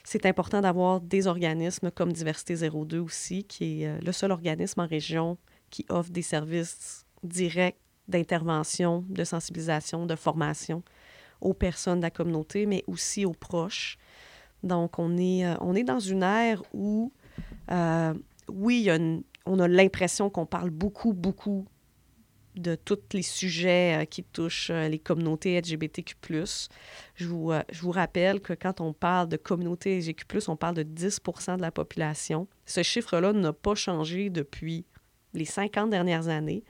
C'est 0.03 0.25
important 0.25 0.62
d'avoir 0.62 1.03
des 1.03 1.27
organismes 1.27 1.91
comme 1.91 2.11
Diversité 2.11 2.55
02 2.55 3.01
aussi, 3.01 3.45
qui 3.45 3.83
est 3.83 3.89
euh, 3.89 3.99
le 4.01 4.12
seul 4.12 4.33
organisme 4.33 4.81
en 4.81 4.87
région 4.87 5.37
qui 5.70 5.85
offre 5.88 6.11
des 6.11 6.22
services 6.22 7.07
directs 7.22 7.79
d'intervention, 8.09 9.05
de 9.09 9.24
sensibilisation, 9.24 10.07
de 10.07 10.14
formation 10.14 10.83
aux 11.40 11.55
personnes 11.55 11.98
de 11.98 12.05
la 12.05 12.11
communauté, 12.11 12.66
mais 12.66 12.85
aussi 12.87 13.24
aux 13.24 13.33
proches. 13.33 13.98
Donc, 14.62 14.98
on 14.98 15.16
est, 15.16 15.44
euh, 15.44 15.55
on 15.61 15.74
est 15.74 15.85
dans 15.85 16.00
une 16.00 16.22
ère 16.22 16.62
où, 16.72 17.12
oui, 18.48 18.88
on 19.44 19.59
a 19.59 19.68
l'impression 19.68 20.31
qu'on 20.31 20.46
parle 20.46 20.70
beaucoup, 20.70 21.12
beaucoup 21.12 21.66
de 22.57 22.74
tous 22.74 22.98
les 23.12 23.22
sujets 23.22 24.02
euh, 24.02 24.05
qui 24.05 24.22
touchent 24.24 24.70
euh, 24.70 24.88
les 24.88 24.98
communautés 24.98 25.61
LGBTQ+. 25.61 26.16
Je 27.14 27.26
vous, 27.26 27.52
euh, 27.52 27.62
je 27.70 27.83
vous 27.83 27.90
rappelle 27.90 28.40
que 28.40 28.55
quand 28.55 28.81
on 28.81 28.92
parle 28.92 29.29
de 29.29 29.37
communauté 29.37 29.98
LGBTQ+, 29.98 30.48
on 30.48 30.57
parle 30.57 30.74
de 30.76 30.83
10% 30.83 31.57
de 31.57 31.62
la 31.62 31.70
population. 31.70 32.48
Ce 32.64 32.83
chiffre-là 32.83 33.33
n'a 33.33 33.52
pas 33.52 33.74
changé 33.74 34.31
depuis 34.31 34.87
les 35.37 35.44
50 35.44 35.90
dernières 35.90 36.29
années. 36.29 36.64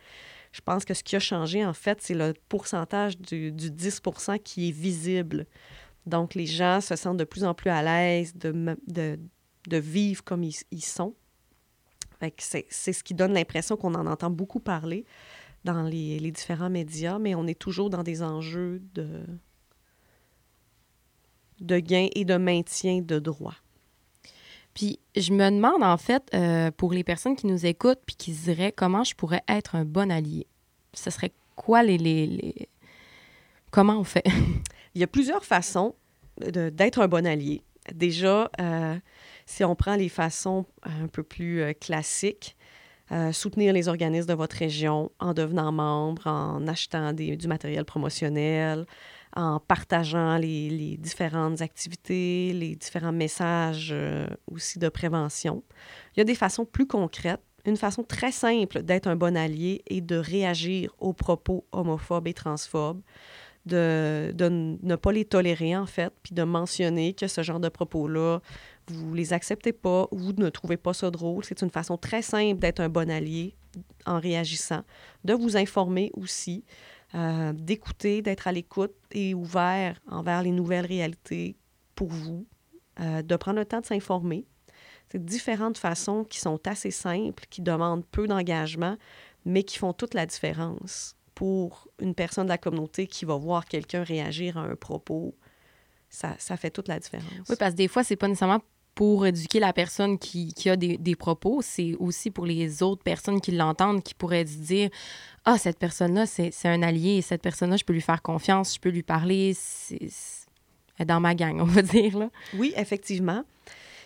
Je 0.53 0.61
pense 0.61 0.85
que 0.85 0.95
ce 0.95 1.03
qui 1.03 1.17
a 1.17 1.21
changé, 1.21 1.65
en 1.65 1.73
fait, 1.73 1.99
c'est 2.01 2.15
le 2.15 2.35
pourcentage 2.49 3.19
du, 3.19 3.53
10% 3.53 4.39
qui 4.39 4.69
est 4.69 4.73
visible. 4.73 5.47
Donc, 6.07 6.35
les 6.35 6.47
gens 6.47 6.81
se 6.81 6.97
sentent 6.97 7.19
de 7.19 7.25
plus 7.25 7.45
en 7.45 7.53
plus 7.53 7.71
à 7.71 7.83
l'aise 7.83 8.35
de, 8.35 8.77
de, 8.87 9.19
de, 9.69 9.77
vivre 9.77 10.23
comme 10.25 10.43
ils, 10.43 10.57
ils 10.71 10.85
sont. 10.85 11.15
C'est 12.39 12.93
ce 12.93 13.05
qui 13.05 13.15
donne 13.15 13.35
l'impression 13.35 13.77
qu'on 13.77 13.95
en 13.95 14.07
entend 14.07 14.31
beaucoup 14.31 14.61
parler 14.61 15.05
dans 15.65 15.83
les, 15.83 16.31
différents 16.31 16.71
médias, 16.71 17.19
mais 17.19 17.35
on 17.35 17.47
est 17.47 17.59
toujours 17.59 17.91
dans 17.91 18.03
des 18.03 18.23
enjeux 18.23 18.81
de, 18.95 19.27
de 21.61 21.79
gain 21.79 22.09
et 22.15 22.25
de 22.25 22.37
maintien 22.37 23.03
de 23.03 23.19
droits. 23.19 23.57
Puis 24.77 24.99
je 25.17 25.33
me 25.33 25.51
demande 25.51 25.83
en 25.83 25.97
fait, 25.97 26.23
euh, 26.35 26.71
pour 26.71 26.93
les 26.93 27.03
personnes 27.03 27.35
qui 27.35 27.47
nous 27.47 27.65
écoutent 27.65 28.03
puis 28.05 28.15
qui 28.15 28.35
se 28.35 28.45
diraient 28.45 28.73
comment 28.73 29.05
je 29.05 29.15
pourrais 29.15 29.43
être 29.49 29.75
un 29.75 29.87
bon 29.87 30.13
allié? 30.13 30.47
ce 30.93 31.11
serait 31.11 31.33
quoi 31.57 31.83
les, 31.83 31.99
les, 31.99 32.69
Comment 33.71 33.99
on 33.99 34.05
fait? 34.05 34.25
Il 34.95 35.01
y 35.01 35.05
a 35.05 35.07
plusieurs 35.07 35.45
façons 35.45 35.95
d'être 36.39 37.01
un 37.01 37.09
bon 37.09 37.27
allié. 37.27 37.63
Déjà, 37.95 38.51
euh, 38.61 38.97
si 39.47 39.65
on 39.65 39.75
prend 39.75 39.97
les 39.97 40.11
façons 40.11 40.67
un 40.83 41.07
peu 41.09 41.23
plus 41.23 41.63
euh, 41.63 41.73
classiques, 41.73 42.57
soutenir 43.33 43.73
les 43.73 43.87
organismes 43.87 44.27
de 44.27 44.35
votre 44.35 44.57
région 44.57 45.13
en 45.21 45.33
devenant 45.33 45.71
membre, 45.71 46.27
en 46.27 46.67
achetant 46.67 47.13
des, 47.13 47.37
du 47.37 47.47
matériel 47.47 47.85
promotionnel, 47.85 48.85
en 49.37 49.61
partageant 49.61 50.39
les, 50.39 50.97
différentes 50.97 51.61
activités, 51.61 52.53
les 52.53 52.75
différents 52.75 53.13
messages 53.13 53.95
aussi 54.51 54.79
de 54.79 54.89
prévention. 54.89 55.63
Il 56.15 56.21
y 56.21 56.23
a 56.23 56.25
des 56.25 56.35
façons 56.35 56.65
plus 56.65 56.87
concrètes. 56.87 57.41
Une 57.67 57.77
façon 57.77 58.03
très 58.03 58.33
simple 58.33 58.83
d'être 58.83 59.09
un 59.09 59.17
bon 59.17 59.37
allié 59.37 59.83
et 59.89 60.01
de 60.01 60.17
réagir 60.17 60.95
aux 60.99 61.13
propos 61.13 61.67
homophobes 61.73 62.29
et 62.29 62.35
transphobes 62.35 63.03
de, 63.67 64.49
ne 64.83 64.97
pas 64.97 65.13
les 65.13 65.25
tolérer, 65.25 65.77
en 65.77 65.87
fait, 65.87 66.13
puis 66.23 66.35
de 66.35 66.43
mentionner 66.43 67.13
que 67.13 67.27
ce 67.27 67.43
genre 67.43 67.61
de 67.61 67.69
propos-là, 67.69 68.41
vous 68.89 69.15
les 69.15 69.33
acceptez 69.33 69.73
pas, 69.73 70.07
vous 70.13 70.33
ne 70.33 70.49
trouvez 70.49 70.77
pas 70.77 70.95
ça 70.95 71.11
drôle. 71.11 71.45
C'est 71.45 71.63
une 71.63 71.71
façon 71.71 71.97
très 71.97 72.23
simple 72.23 72.61
d'être 72.61 72.81
un 72.81 72.89
bon 72.89 73.11
allié 73.11 73.55
en 74.07 74.21
réagissant, 74.21 74.83
de 75.25 75.35
vous 75.35 75.57
informer 75.57 76.11
aussi, 76.15 76.65
euh, 77.17 77.53
d'écouter, 77.55 78.21
d'être 78.21 78.47
à 78.47 78.53
l'écoute 78.53 78.95
et 79.11 79.35
ouvert 79.35 79.99
envers 80.07 80.43
les 80.43 80.51
nouvelles 80.51 80.87
réalités 80.87 81.57
pour 81.95 82.09
vous, 82.09 82.47
euh, 83.01 83.23
de 83.23 83.37
prendre 83.37 83.59
le 83.59 83.65
temps 83.65 83.81
de 83.81 83.87
s'informer. 83.87 84.45
C'est 85.11 85.25
différentes 85.25 85.79
façons 85.79 86.25
qui 86.25 86.39
sont 86.39 86.61
assez 86.67 86.91
simples, 86.91 87.45
qui 87.49 87.63
demandent 87.63 88.05
peu 88.05 88.27
d'engagement, 88.27 88.97
mais 89.45 89.63
qui 89.63 89.79
font 89.79 89.93
toute 89.93 90.15
la 90.15 90.27
différence 90.27 91.17
pour 91.35 91.89
une 92.01 92.15
personne 92.15 92.45
de 92.45 92.51
la 92.51 92.59
communauté 92.59 93.07
qui 93.07 93.25
va 93.25 93.37
voir 93.37 93.67
quelqu'un 93.67 94.03
réagir 94.03 94.59
à 94.59 94.63
un 94.63 94.77
propos, 94.77 95.35
ça, 96.09 96.35
ça, 96.39 96.57
fait 96.57 96.71
toute 96.71 96.89
la 96.89 96.99
différence. 96.99 97.49
Oui, 97.49 97.57
parce 97.59 97.73
que 97.73 97.77
des 97.77 97.89
fois, 97.89 98.05
c'est 98.05 98.17
pas 98.17 98.29
nécessairement 98.29 98.61
pour 98.97 99.27
éduquer 99.27 99.61
la 99.61 99.75
personne 99.75 100.19
qui, 100.19 100.53
a 100.71 100.77
des, 100.77 100.97
des 100.97 101.17
propos, 101.17 101.61
c'est 101.61 101.95
aussi 101.97 102.31
pour 102.31 102.47
les 102.47 102.83
autres 102.83 103.03
personnes 103.03 103.43
qui 103.43 103.53
l'entendent, 103.53 104.03
qui 104.03 104.15
pourraient 104.15 104.47
se 104.47 104.57
dire 104.57 104.89
Ah, 105.47 105.59
cette 105.59 105.79
personne-là, 105.79 106.27
c'est 106.27 106.53
un 106.65 106.83
allié, 106.83 107.23
cette 107.23 107.41
personne-là, 107.41 107.77
je 107.77 107.85
peux 107.85 107.93
lui 107.93 108.01
faire 108.03 108.21
confiance, 108.21 108.75
je 108.75 108.81
peux 108.81 108.91
lui 108.91 109.03
parler, 109.03 109.55
c'est 109.55 110.11
dans 111.07 111.21
ma 111.21 111.35
gang, 111.35 111.61
on 111.63 111.65
va 111.65 111.83
dire. 111.83 112.19
Là. 112.19 112.31
Oui, 112.55 112.75
effectivement. 112.77 113.45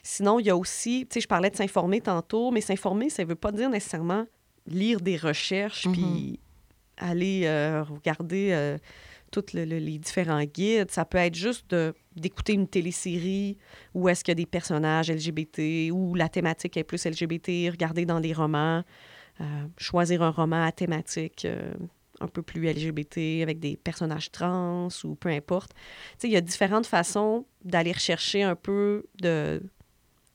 Sinon, 0.02 0.38
il 0.38 0.46
y 0.46 0.50
a 0.50 0.56
aussi, 0.56 1.06
tu 1.10 1.14
sais, 1.14 1.20
je 1.20 1.28
parlais 1.28 1.50
de 1.50 1.56
s'informer 1.56 2.00
tantôt, 2.00 2.50
mais 2.50 2.60
s'informer, 2.60 3.10
ça 3.10 3.24
ne 3.24 3.28
veut 3.28 3.34
pas 3.34 3.52
dire 3.52 3.68
nécessairement 3.68 4.26
lire 4.66 5.00
des 5.00 5.16
recherches, 5.16 5.88
puis 5.90 6.00
mm-hmm 6.02 6.38
aller 7.00 7.42
euh, 7.44 7.82
regarder 7.82 8.50
euh, 8.52 8.78
tous 9.30 9.52
les 9.54 9.98
différents 9.98 10.44
guides. 10.44 10.90
Ça 10.90 11.04
peut 11.04 11.18
être 11.18 11.34
juste 11.34 11.74
d'écouter 12.14 12.52
une 12.52 12.68
télésérie 12.68 13.56
où 13.94 14.08
est-ce 14.08 14.22
qu'il 14.22 14.32
y 14.32 14.36
a 14.36 14.36
des 14.36 14.46
personnages 14.46 15.10
LGBT, 15.10 15.90
ou 15.92 16.14
la 16.14 16.28
thématique 16.28 16.76
est 16.76 16.84
plus 16.84 17.04
LGBT, 17.04 17.70
regarder 17.70 18.04
dans 18.04 18.20
des 18.20 18.32
romans, 18.32 18.82
choisir 19.78 20.22
un 20.22 20.30
roman 20.30 20.64
à 20.64 20.72
thématique 20.72 21.46
un 22.20 22.28
peu 22.28 22.42
plus 22.42 22.66
LGBT 22.66 23.42
avec 23.42 23.58
des 23.58 23.76
personnages 23.76 24.30
trans 24.30 24.88
ou 25.04 25.14
peu 25.14 25.30
importe. 25.30 25.72
il 26.22 26.30
y 26.30 26.36
a 26.36 26.40
différentes 26.40 26.86
façons 26.86 27.46
d'aller 27.64 27.92
rechercher 27.92 28.42
un 28.42 28.54
peu 28.54 29.04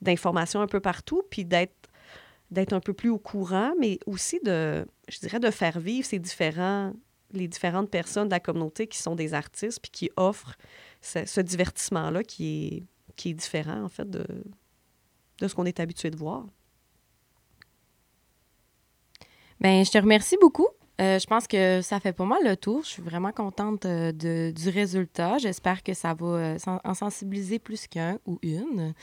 d'informations 0.02 0.62
un 0.62 0.68
peu 0.68 0.80
partout, 0.80 1.24
puis 1.30 1.46
d'être 1.46 1.90
d'être 2.52 2.74
un 2.74 2.80
peu 2.80 2.94
plus 2.94 3.10
au 3.10 3.18
courant, 3.18 3.74
mais 3.80 4.00
aussi 4.06 4.40
de, 4.44 4.86
je 5.10 5.20
dirais, 5.20 5.40
de 5.40 5.50
faire 5.50 5.80
vivre 5.80 6.06
ces 6.06 6.20
différents, 6.20 6.94
les 7.32 7.48
différentes 7.48 7.90
personnes 7.90 8.28
de 8.28 8.34
la 8.34 8.40
communauté 8.40 8.88
qui 8.88 9.00
sont 9.00 9.16
des 9.16 9.34
artistes 9.34 9.80
puis 9.82 9.92
qui 9.92 10.12
offrent 10.16 10.56
ce, 11.02 11.42
divertissement-là 11.42 12.24
qui 12.24 12.68
est, 12.68 12.84
qui 13.16 13.30
est 13.30 13.34
différent, 13.34 13.84
en 13.84 13.90
fait, 13.90 14.10
de, 14.10 14.26
de 15.40 15.48
ce 15.48 15.56
qu'on 15.56 15.66
est 15.66 15.80
habitué 15.80 16.12
de 16.12 16.18
voir. 16.18 16.46
Bien, 19.60 19.84
je 19.84 19.92
te 19.92 19.98
remercie 19.98 20.38
beaucoup. 20.40 20.68
Euh, 21.02 21.20
je 21.20 21.26
pense 21.28 21.48
que 21.48 21.82
ça 21.82 22.00
fait 22.00 22.14
pas 22.14 22.26
mal 22.26 22.40
le 22.44 22.56
tour. 22.56 22.84
Je 22.84 22.90
suis 22.90 23.02
vraiment 23.02 23.32
contente 23.32 23.86
euh, 23.86 24.12
de, 24.12 24.52
du 24.52 24.70
résultat. 24.70 25.38
J'espère 25.38 25.84
que 25.84 25.94
ça 25.94 26.14
va 26.14 26.26
euh, 26.26 26.58
en 26.84 26.94
sensibiliser 26.94 27.60
plus 27.60 27.88
qu'un 27.88 28.18
ou 28.26 28.40
une. 28.42 28.94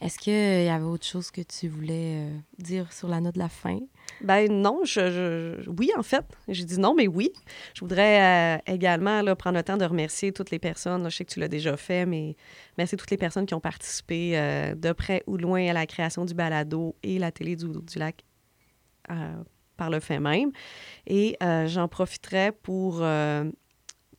Est-ce 0.00 0.18
qu'il 0.18 0.64
y 0.64 0.68
avait 0.68 0.84
autre 0.84 1.06
chose 1.06 1.30
que 1.30 1.42
tu 1.42 1.68
voulais 1.68 2.26
dire 2.58 2.92
sur 2.92 3.06
la 3.06 3.20
note 3.20 3.34
de 3.34 3.38
la 3.38 3.48
fin? 3.48 3.78
Ben 4.20 4.50
non, 4.50 4.80
je, 4.82 5.62
oui, 5.78 5.92
en 5.96 6.02
fait. 6.02 6.24
J'ai 6.48 6.64
dit 6.64 6.80
non, 6.80 6.92
mais 6.96 7.06
oui. 7.06 7.32
Je 7.74 7.82
voudrais 7.82 8.60
également 8.66 9.22
prendre 9.36 9.58
le 9.58 9.62
temps 9.62 9.76
de 9.76 9.84
remercier 9.84 10.32
toutes 10.32 10.50
les 10.50 10.58
personnes. 10.58 11.08
je 11.08 11.16
sais 11.16 11.24
que 11.24 11.30
tu 11.30 11.38
l'as 11.38 11.46
déjà 11.46 11.76
fait, 11.76 12.04
mais 12.04 12.34
merci 12.78 12.96
toutes 12.96 13.12
les 13.12 13.16
personnes 13.16 13.46
qui 13.46 13.54
ont 13.54 13.60
participé 13.60 14.32
de 14.76 14.92
près 14.92 15.22
ou 15.28 15.36
loin 15.36 15.68
à 15.68 15.72
la 15.72 15.86
création 15.86 16.24
du 16.24 16.34
balado 16.34 16.96
et 17.04 17.20
la 17.20 17.30
télé 17.30 17.54
du 17.54 17.68
lac 17.94 18.24
par 19.82 19.90
le 19.90 19.98
fait 19.98 20.20
même. 20.20 20.52
Et 21.08 21.36
j'en 21.66 21.88
profiterai 21.88 22.52
pour 22.52 23.02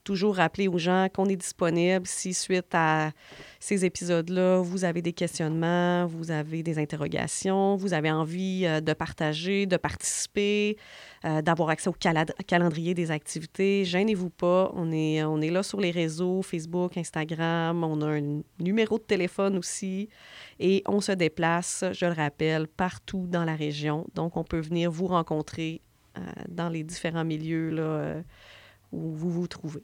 toujours 0.04 0.36
rappeler 0.36 0.68
aux 0.68 0.78
gens 0.78 1.08
qu'on 1.14 1.26
est 1.26 1.36
disponible 1.36 2.06
si 2.06 2.34
suite 2.34 2.74
à 2.74 3.12
ces 3.60 3.86
épisodes-là, 3.86 4.60
vous 4.60 4.84
avez 4.84 5.02
des 5.02 5.14
questionnements, 5.14 6.06
vous 6.06 6.32
avez 6.32 6.64
des 6.64 6.80
interrogations, 6.80 7.76
vous 7.76 7.94
avez 7.94 8.12
envie 8.12 8.66
euh, 8.66 8.82
de 8.82 8.94
partager, 8.94 9.66
de 9.66 9.78
participer, 9.78 10.78
euh, 11.26 11.42
d'avoir 11.42 11.70
accès 11.70 11.90
au 11.90 11.96
calendrier 12.48 12.94
des 12.94 13.12
activités. 13.12 13.86
Gênez-vous 13.86 14.30
pas, 14.30 14.72
on 14.76 14.92
est, 14.92 15.24
on 15.24 15.40
est 15.42 15.50
là 15.50 15.64
sur 15.64 15.80
les 15.80 15.92
réseaux, 15.92 16.42
Facebook, 16.42 16.98
Instagram, 16.98 17.84
on 17.84 18.02
a 18.02 18.18
un 18.18 18.42
numéro 18.60 18.98
de 18.98 19.04
téléphone 19.04 19.58
aussi 19.58 20.10
et 20.60 20.84
on 20.88 21.00
se 21.00 21.14
déplace, 21.14 21.86
je 21.94 22.06
le 22.06 22.14
rappelle, 22.14 22.68
partout 22.68 23.26
dans 23.28 23.46
la 23.46 23.56
région. 23.56 24.06
Donc, 24.14 24.36
on 24.38 24.44
peut 24.44 24.60
venir 24.60 24.92
vous 24.92 25.08
rencontrer 25.08 25.82
euh, 26.18 26.22
dans 26.50 26.70
les 26.70 26.84
différents 26.84 27.26
milieux 27.26 27.70
là, 27.70 28.22
où 28.92 29.14
vous 29.14 29.32
vous 29.32 29.48
trouvez. 29.48 29.84